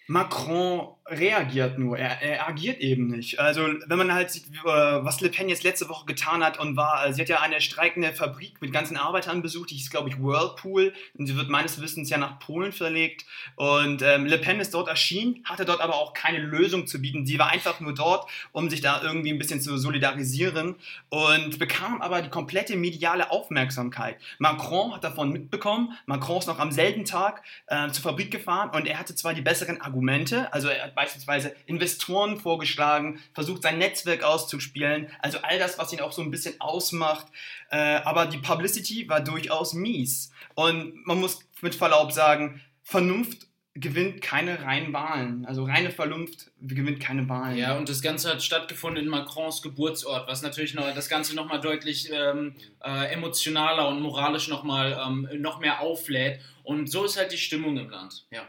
Macron 0.08 0.90
reagiert 1.06 1.78
nur, 1.78 1.98
er, 1.98 2.22
er, 2.22 2.48
agiert 2.48 2.80
eben 2.80 3.08
nicht. 3.08 3.40
Also 3.40 3.68
wenn 3.86 3.98
man 3.98 4.14
halt 4.14 4.32
sieht, 4.32 4.46
äh, 4.48 4.66
was 4.66 5.20
Le 5.20 5.30
Pen 5.30 5.50
jetzt 5.50 5.64
letzte 5.64 5.90
Woche 5.90 6.06
getan 6.06 6.44
hat 6.44 6.60
und 6.60 6.78
war, 6.78 7.12
sie 7.12 7.22
hat 7.22 7.28
ja 7.28 7.42
eine 7.42 7.60
streikende 7.60 8.14
Fabrik 8.14 8.62
mit 8.62 8.72
ganzen 8.72 8.96
Arbeitern 8.96 9.42
besucht, 9.42 9.72
die 9.72 9.78
ist 9.78 9.92
glaube 9.92 10.10
ich 10.10 10.18
Whirlpool 10.22 10.94
und 11.18 11.28
sie 11.28 11.36
wird 11.36 11.50
meines 11.50 11.82
Wissens 11.82 12.10
ja 12.10 12.18
nach 12.18 12.40
Polen 12.40 12.72
verlegt 12.72 13.26
und 13.58 14.02
ähm, 14.02 14.26
Le 14.26 14.38
Pen 14.38 14.62
ist 14.62 14.74
dort 14.74 14.88
erschienen, 14.88 15.44
hatte 15.44 15.66
dort 15.66 15.82
aber 15.82 15.96
auch 15.96 16.14
keine 16.14 16.40
Lösung 16.40 16.88
zu 16.88 17.02
bieten. 17.02 17.26
Sie 17.26 17.38
war 17.38 17.50
einfach 17.50 17.82
nur 17.82 17.94
dort, 17.94 18.30
um 18.54 18.70
sich 18.70 18.80
da 18.80 19.02
irgendwie 19.02 19.32
ein 19.32 19.40
bisschen 19.40 19.60
zu 19.60 19.78
solidarisieren 19.78 20.76
und 21.10 21.60
bekam 21.60 22.02
aber 22.02 22.22
die 22.22 22.30
komplette 22.30 22.78
mediale 22.78 23.30
Aufmerksamkeit. 23.30 24.16
Macron 24.40 24.94
hat 24.94 25.04
davon 25.04 25.32
mitbekommen, 25.32 25.98
Macron 26.06 26.40
ist 26.40 26.48
noch 26.48 26.60
am 26.60 26.72
selben 26.72 27.04
Tag 27.04 27.44
äh, 27.68 27.90
zur 27.90 28.04
Fabrik 28.04 28.32
gefahren 28.32 28.70
und 28.74 28.88
er 28.88 29.00
hatte 29.00 29.16
zwar 29.16 29.34
die 29.34 29.42
besseren 29.42 29.82
Argumente, 29.82 30.52
also 30.54 30.70
er 30.70 30.86
hat 30.86 30.93
beispielsweise 30.96 31.56
Investoren 31.66 32.40
vorgeschlagen, 32.40 33.22
versucht 33.34 33.64
sein 33.64 33.78
Netzwerk 33.78 34.24
auszuspielen, 34.24 35.10
also 35.20 35.40
all 35.42 35.60
das, 35.60 35.78
was 35.78 35.94
ihn 35.94 36.02
auch 36.02 36.12
so 36.12 36.22
ein 36.22 36.32
bisschen 36.32 36.60
ausmacht. 36.60 37.28
Äh, 37.70 37.78
aber 37.78 38.26
die 38.26 38.38
Publicity 38.38 39.08
war 39.10 39.22
durchaus 39.22 39.74
mies. 39.74 40.32
Und 40.56 41.06
man 41.06 41.20
muss 41.20 41.40
mit 41.62 41.76
Verlaub 41.76 42.12
sagen, 42.12 42.62
Vernunft 42.84 43.48
gewinnt 43.76 44.22
keine 44.22 44.62
reinen 44.62 44.94
Wahlen. 44.94 45.46
Also 45.46 45.64
reine 45.64 45.90
Vernunft 45.90 46.52
gewinnt 46.62 47.00
keine 47.00 47.28
Wahlen. 47.28 47.58
Ja, 47.58 47.76
und 47.76 47.90
das 47.90 48.04
Ganze 48.04 48.30
hat 48.30 48.44
stattgefunden 48.44 49.04
in 49.04 49.10
Macrons 49.10 49.64
Geburtsort, 49.64 50.28
was 50.28 50.44
natürlich 50.44 50.76
noch, 50.76 50.94
das 50.94 51.10
Ganze 51.10 51.36
nochmal 51.36 51.60
deutlich 51.60 52.10
ähm, 52.12 52.56
äh, 52.84 53.12
emotionaler 53.12 53.88
und 53.88 54.00
moralisch 54.00 54.48
nochmal 54.48 55.00
ähm, 55.04 55.28
noch 55.42 55.60
mehr 55.60 55.82
auflädt. 55.82 56.40
Und 56.64 56.90
so 56.90 57.06
ist 57.06 57.18
halt 57.18 57.32
die 57.32 57.38
Stimmung 57.38 57.78
im 57.78 57.90
Land. 57.90 58.26
Ja. 58.32 58.46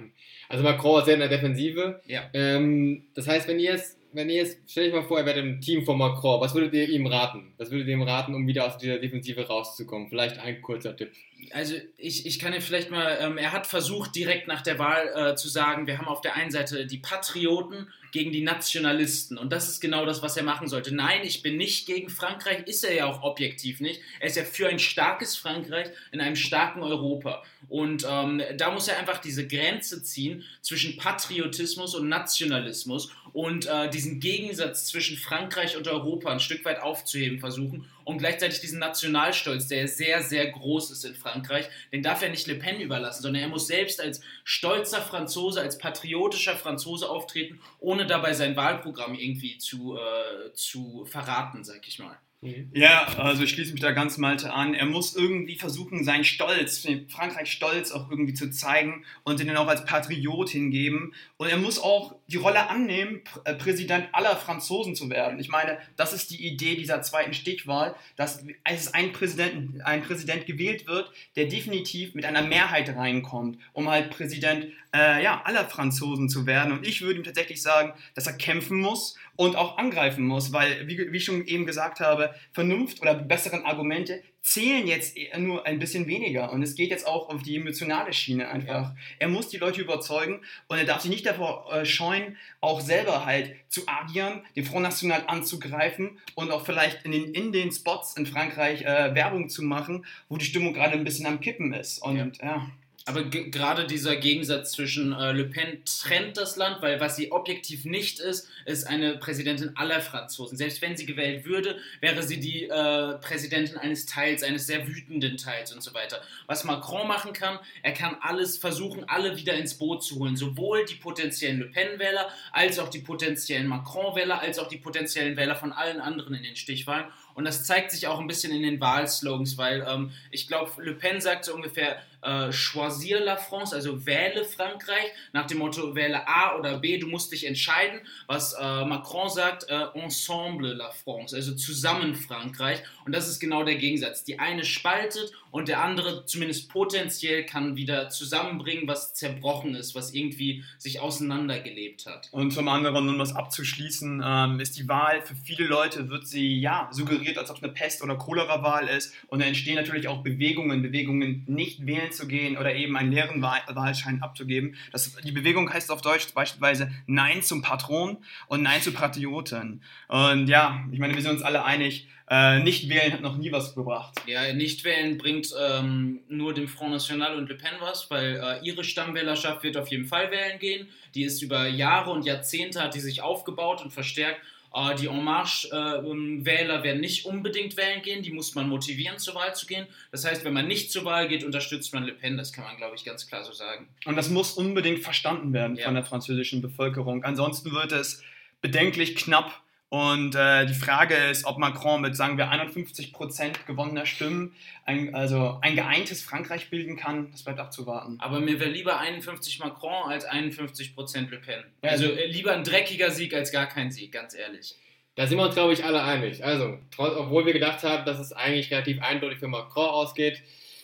Also 0.49 0.63
Macron 0.63 1.01
ist 1.01 1.07
sehr 1.07 1.15
in 1.15 1.21
der 1.21 1.31
Defensive. 1.31 2.03
Ja. 2.07 2.29
Ähm, 2.35 3.07
das 3.15 3.27
heißt, 3.27 3.49
wenn 3.49 3.59
ihr 3.59 3.73
jetzt, 3.73 3.99
wenn 4.15 4.31
ihr 4.31 4.37
jetzt, 4.37 4.59
stell 4.67 4.89
euch 4.89 4.95
mal 4.95 5.03
vor, 5.03 5.19
ihr 5.19 5.27
werdet 5.27 5.45
im 5.45 5.61
Team 5.61 5.85
von 5.85 5.99
Macron, 5.99 6.41
was 6.41 6.55
würdet 6.55 6.73
ihr 6.73 6.89
ihm 6.89 7.07
raten? 7.07 7.53
Was 7.59 7.71
würdet 7.71 7.89
ihr 7.89 7.95
ihm 7.95 8.03
raten, 8.03 8.35
um 8.35 8.47
wieder 8.47 8.67
aus 8.67 8.79
dieser 8.79 8.99
Defensive 8.99 9.47
rauszukommen? 9.47 10.09
Vielleicht 10.09 10.39
ein 10.39 10.63
kurzer 10.63 10.97
Tipp 10.97 11.11
also 11.53 11.75
ich, 11.97 12.27
ich 12.27 12.39
kann 12.39 12.53
ja 12.53 12.61
vielleicht 12.61 12.91
mal, 12.91 13.19
ähm, 13.21 13.39
er 13.39 13.53
hat 13.53 13.67
versucht 13.67 14.15
direkt 14.15 14.49
nach 14.49 14.63
der 14.63 14.79
Wahl 14.79 15.11
äh, 15.15 15.37
zu 15.37 15.49
sagen, 15.49 15.87
wir 15.87 15.99
haben 15.99 16.09
auf 16.09 16.21
der 16.21 16.37
einen 16.37 16.51
Seite 16.51 16.87
die 16.87 16.99
Patrioten 16.99 17.89
gegen 18.13 18.31
die 18.33 18.43
Nationalisten 18.43 19.37
und 19.39 19.53
das 19.53 19.69
ist 19.69 19.81
genau 19.81 20.07
das, 20.07 20.23
was 20.23 20.37
er 20.37 20.45
machen 20.45 20.69
sollte. 20.69 20.95
Nein, 20.95 21.21
ich 21.25 21.43
bin 21.43 21.57
nicht 21.57 21.87
gegen 21.87 22.09
Frankreich, 22.09 22.67
ist 22.67 22.85
er 22.85 22.95
ja 22.95 23.07
auch 23.07 23.23
objektiv 23.23 23.81
nicht. 23.81 24.01
Er 24.21 24.29
ist 24.29 24.37
ja 24.37 24.45
für 24.45 24.69
ein 24.69 24.79
starkes 24.79 25.37
Frankreich 25.37 25.89
in 26.13 26.21
einem 26.21 26.37
starken 26.37 26.83
Europa 26.83 27.43
und 27.69 28.07
ähm, 28.09 28.43
da 28.57 28.71
muss 28.71 28.89
er 28.89 28.99
einfach 28.99 29.19
diese 29.19 29.47
Grenze 29.47 30.03
ziehen 30.03 30.45
zwischen 30.61 30.97
Patriotismus 30.97 31.95
und 31.95 32.09
Nationalismus 32.09 33.11
und 33.35 33.67
äh, 33.67 33.91
diesen 33.91 34.21
Gegensatz 34.21 34.87
zwischen 34.87 35.17
Frankreich 35.17 35.77
und 35.77 35.89
Europa 35.89 36.31
ein 36.31 36.39
Stück 36.39 36.65
weit 36.65 36.81
aufzuheben 36.81 37.41
versuchen 37.41 37.91
und 38.05 38.19
gleichzeitig 38.19 38.61
diesen 38.61 38.79
Nationalstolz, 38.79 39.67
der 39.67 39.89
sehr, 39.89 40.23
sehr 40.23 40.47
groß 40.53 40.93
ist 40.93 41.05
in 41.05 41.17
Frankreich, 41.17 41.69
den 41.93 42.05
darf 42.05 42.23
er 42.23 42.31
nicht 42.31 42.47
Le 42.47 42.55
Pen 42.55 42.81
überlassen, 42.81 43.23
sondern 43.23 43.43
er 43.43 43.49
muss 43.49 43.67
selbst 43.67 44.01
als 44.01 44.21
stolzer 44.45 45.03
Franzose, 45.03 45.61
als 45.61 45.79
patriotischer 45.79 46.55
Franzose 46.55 47.11
auftreten, 47.11 47.61
ohne 47.81 48.07
dabei 48.07 48.35
sein 48.35 48.55
Wahlprogramm 48.55 49.15
irgendwie 49.15 49.59
zu, 49.59 49.99
äh, 49.99 50.53
zu 50.53 51.05
verraten, 51.05 51.65
sag 51.65 51.89
ich 51.89 51.99
mal. 51.99 52.17
Mhm. 52.45 52.71
Ja, 52.75 53.07
also 53.19 53.43
ich 53.43 53.51
schließe 53.51 53.73
mich 53.73 53.81
da 53.81 53.93
ganz 53.93 54.19
Malte 54.19 54.53
an. 54.53 54.75
Er 54.75 54.87
muss 54.87 55.17
irgendwie 55.17 55.57
versuchen, 55.57 56.05
seinen 56.05 56.25
Stolz, 56.25 56.87
Frankreich 57.09 57.51
Stolz 57.51 57.91
auch 57.91 58.11
irgendwie 58.11 58.35
zu 58.35 58.51
zeigen 58.51 59.05
und 59.25 59.41
den 59.41 59.57
auch 59.57 59.67
als 59.67 59.85
Patriot 59.85 60.51
hingeben. 60.51 61.15
Und 61.39 61.49
er 61.49 61.57
muss 61.57 61.79
auch 61.79 62.17
die 62.27 62.37
Rolle 62.37 62.69
annehmen, 62.69 63.23
äh, 63.45 63.55
Präsident 63.55 64.09
aller 64.13 64.37
Franzosen 64.37 64.95
zu 64.95 65.09
werden. 65.09 65.39
Ich 65.39 65.49
meine, 65.49 65.79
das 65.97 66.13
ist 66.13 66.31
die 66.31 66.47
Idee 66.47 66.77
dieser 66.77 67.03
zweiten 67.03 67.33
Stichwahl, 67.33 67.95
dass 68.17 68.45
es 68.65 68.93
ein 68.93 69.13
Präsident, 69.13 69.85
ein 69.85 70.03
Präsident 70.03 70.47
gewählt 70.47 70.87
wird, 70.87 71.11
der 71.37 71.47
definitiv 71.47 72.15
mit 72.15 72.25
einer 72.27 72.43
Mehrheit 72.43 72.91
reinkommt, 72.91 73.59
um 73.73 73.89
halt 73.89 74.11
Präsident 74.11 74.67
äh, 74.95 75.23
ja, 75.23 75.43
aller 75.45 75.65
Franzosen 75.65 76.29
zu 76.29 76.47
werden. 76.47 76.73
Und 76.73 76.87
ich 76.87 77.03
würde 77.03 77.19
ihm 77.19 77.25
tatsächlich 77.25 77.61
sagen, 77.61 77.93
dass 78.15 78.27
er 78.27 78.35
kämpfen 78.35 78.81
muss 78.81 79.17
und 79.37 79.57
auch 79.57 79.77
angreifen 79.77 80.25
muss, 80.25 80.53
weil, 80.53 80.87
wie, 80.87 81.13
wie 81.13 81.17
ich 81.17 81.25
schon 81.25 81.45
eben 81.47 81.67
gesagt 81.67 82.01
habe, 82.01 82.33
Vernunft 82.53 83.03
oder 83.03 83.15
besseren 83.15 83.65
Argumente 83.65 84.23
zählen 84.41 84.87
jetzt 84.87 85.17
nur 85.39 85.67
ein 85.67 85.79
bisschen 85.79 86.07
weniger. 86.07 86.53
Und 86.53 86.63
es 86.63 86.75
geht 86.75 86.91
jetzt 86.91 87.07
auch 87.07 87.31
auf 87.31 87.43
die 87.43 87.57
emotionale 87.57 88.13
Schiene 88.13 88.49
einfach. 88.49 88.69
Ja. 88.69 88.97
Er 89.19 89.29
muss 89.29 89.49
die 89.49 89.57
Leute 89.57 89.81
überzeugen 89.81 90.43
und 90.69 90.79
er 90.79 90.85
darf 90.85 91.01
sich 91.01 91.11
nicht 91.11 91.27
davor 91.27 91.73
äh, 91.73 91.85
scheuen, 91.87 92.37
auch 92.61 92.81
selber 92.81 93.25
halt 93.25 93.57
zu 93.69 93.89
agieren, 93.89 94.43
den 94.55 94.65
Front 94.65 94.83
National 94.83 95.25
anzugreifen 95.27 96.19
und 96.35 96.51
auch 96.51 96.65
vielleicht 96.65 97.05
in 97.07 97.13
den, 97.13 97.35
in 97.35 97.53
den 97.53 97.73
Spots 97.73 98.17
in 98.17 98.27
Frankreich 98.27 98.83
äh, 98.83 99.15
Werbung 99.15 99.49
zu 99.49 99.63
machen, 99.63 100.05
wo 100.29 100.37
die 100.37 100.45
Stimmung 100.45 100.75
gerade 100.75 100.93
ein 100.93 101.05
bisschen 101.05 101.27
am 101.27 101.41
Kippen 101.41 101.73
ist. 101.73 101.99
Und 101.99 102.37
ja. 102.39 102.45
ja. 102.45 102.71
Aber 103.07 103.23
gerade 103.25 103.87
dieser 103.87 104.17
Gegensatz 104.17 104.73
zwischen 104.73 105.13
äh, 105.13 105.33
Le 105.33 105.45
Pen 105.45 105.83
trennt 105.85 106.39
das 106.39 106.57
Land, 106.57 106.81
weil 106.81 107.01
was 107.01 107.17
sie 107.17 107.33
objektiv 107.33 107.85
nicht 107.85 108.19
ist, 108.19 108.49
ist 108.65 108.87
eine 108.87 109.19
Präsidentin 109.19 109.77
aller 109.77 110.01
Franzosen. 110.01 110.57
Selbst 110.57 110.81
wenn 110.81 110.97
sie 110.97 111.05
gewählt 111.05 111.45
würde, 111.45 111.77
wäre 112.01 112.23
sie 112.23 112.41
die 112.41 112.65
äh, 112.65 113.19
Präsidentin 113.19 113.77
eines 113.77 114.07
Teils, 114.07 114.43
eines 114.43 114.67
sehr 114.67 114.89
wütenden 114.89 115.37
Teils 115.37 115.71
und 115.75 115.83
so 115.83 115.93
weiter. 115.93 116.23
Was 116.47 116.65
Macron 116.65 117.07
machen 117.07 117.35
kann, 117.35 117.59
er 117.83 117.93
kann 117.93 118.17
alles 118.23 118.57
versuchen, 118.57 119.05
alle 119.07 119.37
wieder 119.37 119.53
ins 119.53 119.75
Boot 119.75 120.03
zu 120.03 120.19
holen. 120.21 120.39
Sowohl 120.39 120.87
die 120.87 120.95
potenziellen 120.95 121.59
Le 121.59 121.67
Pen-Wähler, 121.67 122.31
als 122.53 122.79
auch 122.79 122.89
die 122.89 123.01
potenziellen 123.01 123.67
Macron-Wähler, 123.67 124.41
als 124.41 124.59
auch 124.59 124.69
die 124.69 124.79
potenziellen 124.79 125.37
Wähler 125.37 125.57
von 125.57 125.73
allen 125.73 126.01
anderen 126.01 126.33
in 126.33 126.43
den 126.43 126.57
Stichwahlen. 126.57 127.05
Und 127.35 127.45
das 127.45 127.65
zeigt 127.65 127.91
sich 127.91 128.07
auch 128.07 128.21
ein 128.21 128.29
bisschen 128.29 128.53
in 128.53 128.63
den 128.63 128.81
Wahlslogans, 128.81 129.59
weil 129.59 129.85
ähm, 129.87 130.13
ich 130.31 130.47
glaube, 130.47 130.71
Le 130.83 130.95
Pen 130.95 131.21
sagt 131.21 131.45
so 131.45 131.55
ungefähr 131.55 132.01
äh, 132.25 132.51
Choisir 132.51 133.21
la 133.21 133.37
France, 133.37 133.75
also 133.75 134.07
wähle 134.07 134.45
Frankreich, 134.45 135.13
nach 135.33 135.47
dem 135.47 135.59
Motto 135.59 135.95
wähle 135.95 136.27
A 136.27 136.57
oder 136.59 136.79
B, 136.79 136.99
du 136.99 137.07
musst 137.07 137.33
dich 137.33 137.47
entscheiden. 137.47 138.01
Was 138.27 138.55
äh, 138.55 138.85
Macron 138.85 139.29
sagt, 139.29 139.69
äh, 139.69 139.87
Ensemble 139.95 140.73
la 140.73 140.91
France, 140.91 141.37
also 141.37 141.55
zusammen 141.55 142.15
Frankreich. 142.15 142.83
Und 143.05 143.15
das 143.15 143.29
ist 143.29 143.41
genau 143.41 143.65
der 143.65 143.77
Gegensatz. 143.77 144.25
Die 144.25 144.39
eine 144.39 144.65
spaltet 144.65 145.33
und 145.51 145.69
der 145.69 145.83
andere 145.83 146.27
zumindest 146.27 146.71
potenziell 146.71 147.45
kann 147.45 147.77
wieder 147.77 148.09
zusammenbringen, 148.09 148.89
was 148.89 149.15
zerbrochen 149.15 149.75
ist, 149.75 149.95
was 149.95 150.15
irgendwie 150.15 150.65
sich 150.79 151.01
auseinandergelebt 151.01 152.07
hat. 152.07 152.29
Und 152.33 152.53
zum 152.53 152.69
anderen, 152.69 153.09
um 153.09 153.19
das 153.19 153.37
abzuschließen, 153.37 154.23
ähm, 154.25 154.61
ist 154.61 154.79
die 154.79 154.89
Wahl 154.89 155.21
für 155.23 155.35
viele 155.37 155.67
Leute, 155.67 156.09
wird 156.09 156.27
sie 156.27 156.59
ja 156.61 156.89
suggeriert, 156.91 157.39
als 157.39 157.51
ob 157.51 157.59
es 157.59 157.63
eine 157.63 157.73
Pest- 157.73 158.03
oder 158.03 158.17
Cholera-Wahl 158.17 158.89
ist. 158.89 159.15
Und 159.29 159.43
da 159.43 159.47
entstehen 159.47 159.77
natürlich 159.77 160.09
auch 160.09 160.23
Bewegungen, 160.23 160.83
Bewegungen 160.83 161.45
nicht 161.47 161.87
wählen 161.87 162.11
zu 162.15 162.27
gehen 162.27 162.57
oder 162.57 162.75
eben 162.75 162.97
einen 162.97 163.13
leeren 163.13 163.43
Wahl 163.43 163.61
Wahlschein 163.69 164.23
abzugeben. 164.23 164.77
Das, 164.93 165.17
die 165.17 165.33
Bewegung 165.33 165.73
heißt 165.73 165.91
auf 165.91 166.03
Deutsch 166.03 166.33
beispielsweise 166.35 166.91
Nein 167.07 167.43
zum 167.43 167.63
Patron 167.63 168.19
und 168.49 168.63
Nein 168.63 168.81
zu 168.81 168.93
Patrioten. 168.93 169.83
Und 170.09 170.49
ja, 170.49 170.85
ich 170.93 170.99
meine, 170.99 171.15
wir 171.15 171.23
sind 171.23 171.33
uns 171.33 171.43
alle 171.43 171.65
einig, 171.65 172.09
äh, 172.31 172.61
nicht 172.61 172.89
wählen 172.89 173.13
hat 173.13 173.21
noch 173.21 173.37
nie 173.37 173.53
was 173.53 173.75
gebracht. 173.75 174.15
Ja, 174.27 174.51
nicht 174.55 174.85
wählen 174.85 175.19
bringt 175.19 175.49
ähm, 175.61 176.21
nur 176.29 176.55
dem 176.55 176.69
Front 176.69 176.93
National 176.93 177.37
und 177.37 177.49
Le 177.51 177.55
Pen 177.55 177.75
was, 177.81 178.11
weil 178.11 178.37
äh, 178.37 178.67
ihre 178.67 178.83
Stammwählerschaft 178.83 179.63
wird 179.63 179.77
auf 179.77 179.89
jeden 179.89 180.07
Fall 180.07 180.31
wählen 180.31 180.59
gehen. 180.59 180.89
Die 181.15 181.25
ist 181.25 181.43
über 181.43 181.67
Jahre 181.67 182.11
und 182.13 182.25
Jahrzehnte 182.25 182.83
hat 182.83 182.95
die 182.95 183.01
sich 183.01 183.21
aufgebaut 183.21 183.83
und 183.83 183.93
verstärkt. 183.93 184.41
Äh, 184.75 184.97
die 184.97 185.07
En 185.07 185.23
Marche-Wähler 185.23 186.83
werden 186.83 187.01
nicht 187.01 187.27
unbedingt 187.27 187.77
wählen 187.77 188.03
gehen, 188.03 188.23
die 188.23 188.33
muss 188.33 188.55
man 188.55 188.69
motivieren, 188.69 189.19
zur 189.19 189.35
Wahl 189.37 189.55
zu 189.55 189.67
gehen. 189.67 189.87
Das 190.11 190.25
heißt, 190.25 190.45
wenn 190.45 190.53
man 190.53 190.67
nicht 190.67 190.91
zur 190.91 191.05
Wahl 191.05 191.29
geht, 191.29 191.45
unterstützt 191.45 191.95
man 191.95 192.05
Le 192.05 192.13
Pen, 192.13 192.37
das 192.37 192.53
kann 192.53 192.65
man, 192.65 192.77
glaube 192.77 192.97
ich, 192.97 193.05
ganz 193.05 193.27
klar 193.29 193.45
so 193.45 193.53
sagen. 193.53 193.89
Und 194.05 194.17
das 194.17 194.31
muss 194.31 194.53
unbedingt 194.53 195.01
verstanden 195.01 195.53
werden 195.53 195.77
ja. 195.77 195.85
von 195.85 195.95
der 195.95 196.05
französischen 196.05 196.61
Bevölkerung. 196.61 197.25
Ansonsten 197.25 197.73
wird 197.73 197.93
es 197.93 198.23
bedenklich 198.61 199.15
knapp 199.15 199.64
und 199.89 200.35
äh, 200.35 200.67
die 200.67 200.75
Frage 200.75 201.15
ist, 201.15 201.45
ob 201.45 201.59
Macron 201.59 202.01
mit, 202.01 202.17
sagen 202.17 202.37
wir, 202.37 202.51
51 202.51 203.13
Prozent 203.13 203.65
gewonnener 203.67 204.07
Stimmen 204.07 204.53
ein, 204.85 205.15
also 205.15 205.59
ein 205.61 205.77
geeintes 205.77 206.21
Frankreich 206.23 206.69
bilden 206.69 206.97
kann. 206.97 207.31
Das 207.31 207.45
bleibt 207.45 207.61
abzuwarten. 207.61 208.19
Aber 208.19 208.41
mir 208.41 208.59
wäre 208.59 208.71
lieber 208.71 208.99
51 208.99 209.61
Macron 209.61 210.11
als 210.11 210.25
51 210.25 210.95
Prozent 210.95 211.31
Le 211.31 211.39
Pen. 211.39 211.63
Ja, 211.83 211.91
also 211.91 212.07
äh, 212.07 212.27
lieber 212.27 212.53
ein 212.53 212.65
dreckiger 212.65 213.11
Sieg 213.11 213.35
als 213.35 213.53
gar 213.53 213.67
kein 213.67 213.93
Sieg, 213.93 214.13
ganz 214.13 214.35
ehrlich. 214.35 214.75
Da 215.17 215.29
sind 215.29 215.39
wir 215.39 215.45
uns, 215.45 215.55
glaube 215.55 215.73
ich, 215.73 215.85
alle 215.85 216.03
einig. 216.03 216.43
Also, 216.45 216.79
obwohl 216.97 217.47
wir 217.47 217.53
gedacht 217.53 217.85
haben, 217.85 218.05
dass 218.05 218.19
es 218.19 218.33
eigentlich 218.33 218.73
relativ 218.73 219.01
eindeutig 219.01 219.39
für 219.39 219.47
Macron 219.47 219.87
ausgeht, 219.87 220.43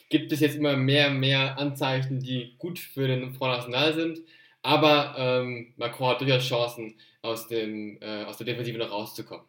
gibt 0.09 0.31
es 0.31 0.39
jetzt 0.39 0.57
immer 0.57 0.77
mehr 0.77 1.09
und 1.09 1.19
mehr 1.19 1.59
Anzeichen, 1.59 2.21
die 2.21 2.55
gut 2.59 2.79
für 2.79 3.09
den 3.09 3.35
Front 3.35 3.57
National 3.57 3.95
sind. 3.95 4.21
Aber 4.63 5.15
ähm, 5.17 5.73
Macron 5.77 6.09
hat 6.09 6.21
durchaus 6.21 6.45
Chancen, 6.45 6.95
aus, 7.23 7.49
dem, 7.49 7.99
äh, 8.01 8.25
aus 8.25 8.39
der 8.39 8.47
Defensive 8.47 8.79
noch 8.79 8.91
rauszukommen. 8.91 9.45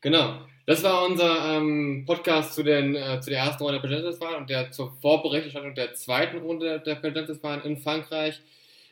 Genau, 0.00 0.40
das 0.66 0.82
war 0.82 1.04
unser 1.04 1.56
ähm, 1.56 2.04
Podcast 2.06 2.54
zu, 2.54 2.62
den, 2.62 2.94
äh, 2.94 3.20
zu 3.20 3.30
der 3.30 3.40
ersten 3.40 3.62
Runde 3.62 3.80
der 3.80 3.88
Präsidentschaftswahlen 3.88 4.40
und 4.40 4.50
der 4.50 4.70
zur 4.70 4.92
Vorberichterstattung 5.00 5.74
der 5.74 5.94
zweiten 5.94 6.38
Runde 6.38 6.80
der 6.80 6.96
Präsidentschaftswahlen 6.96 7.64
in 7.64 7.78
Frankreich. 7.78 8.40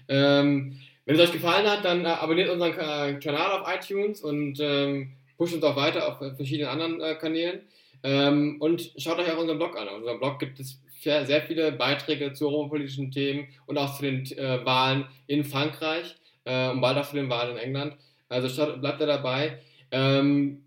Ähm, 0.09 0.81
wenn 1.05 1.17
es 1.17 1.21
euch 1.21 1.33
gefallen 1.33 1.69
hat, 1.69 1.85
dann 1.85 2.05
äh, 2.05 2.09
abonniert 2.09 2.49
unseren 2.49 2.73
äh, 2.73 3.21
Kanal 3.21 3.53
auf 3.53 3.69
iTunes 3.73 4.23
und 4.23 4.59
ähm, 4.61 5.13
pusht 5.37 5.55
uns 5.55 5.63
auch 5.63 5.77
weiter 5.77 6.09
auf 6.09 6.19
verschiedenen 6.37 6.71
anderen 6.71 7.01
äh, 7.01 7.15
Kanälen. 7.15 7.61
Ähm, 8.03 8.57
und 8.61 8.93
schaut 8.97 9.19
euch 9.19 9.31
auch 9.31 9.39
unseren 9.39 9.59
Blog 9.59 9.79
an. 9.79 9.89
Auf 9.89 9.99
unserem 9.99 10.19
Blog 10.19 10.39
gibt 10.39 10.61
es 10.61 10.81
sehr 11.05 11.43
viele 11.43 11.73
Beiträge 11.73 12.33
zu 12.33 12.49
europapolitischen 12.49 13.11
Themen 13.11 13.49
und 13.67 13.79
auch 13.79 13.97
zu 13.97 14.03
den 14.03 14.25
äh, 14.33 14.65
Wahlen 14.65 15.07
in 15.27 15.45
Frankreich 15.45 16.17
äh, 16.45 16.71
und 16.71 16.81
bald 16.81 16.99
auch 16.99 17.09
zu 17.09 17.17
den 17.17 17.31
Wahlen 17.31 17.53
in 17.53 17.63
England. 17.63 17.97
Also 18.29 18.49
schaut, 18.49 18.81
bleibt 18.81 19.01
da 19.01 19.07
dabei. 19.07 19.61
Ähm, 19.91 20.65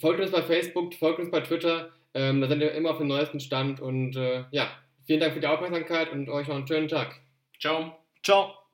folgt 0.00 0.20
uns 0.20 0.30
bei 0.30 0.42
Facebook, 0.42 0.94
folgt 0.94 1.18
uns 1.18 1.30
bei 1.30 1.40
Twitter. 1.40 1.90
Ähm, 2.14 2.40
da 2.40 2.48
sind 2.48 2.60
wir 2.60 2.72
immer 2.72 2.90
auf 2.90 2.98
dem 2.98 3.08
neuesten 3.08 3.40
Stand. 3.40 3.80
Und 3.80 4.16
äh, 4.16 4.44
ja, 4.50 4.68
vielen 5.06 5.20
Dank 5.20 5.34
für 5.34 5.40
die 5.40 5.46
Aufmerksamkeit 5.46 6.10
und 6.12 6.28
euch 6.28 6.48
noch 6.48 6.56
einen 6.56 6.66
schönen 6.68 6.88
Tag. 6.88 7.20
Ciao. 7.60 7.96
Ciao. 8.22 8.61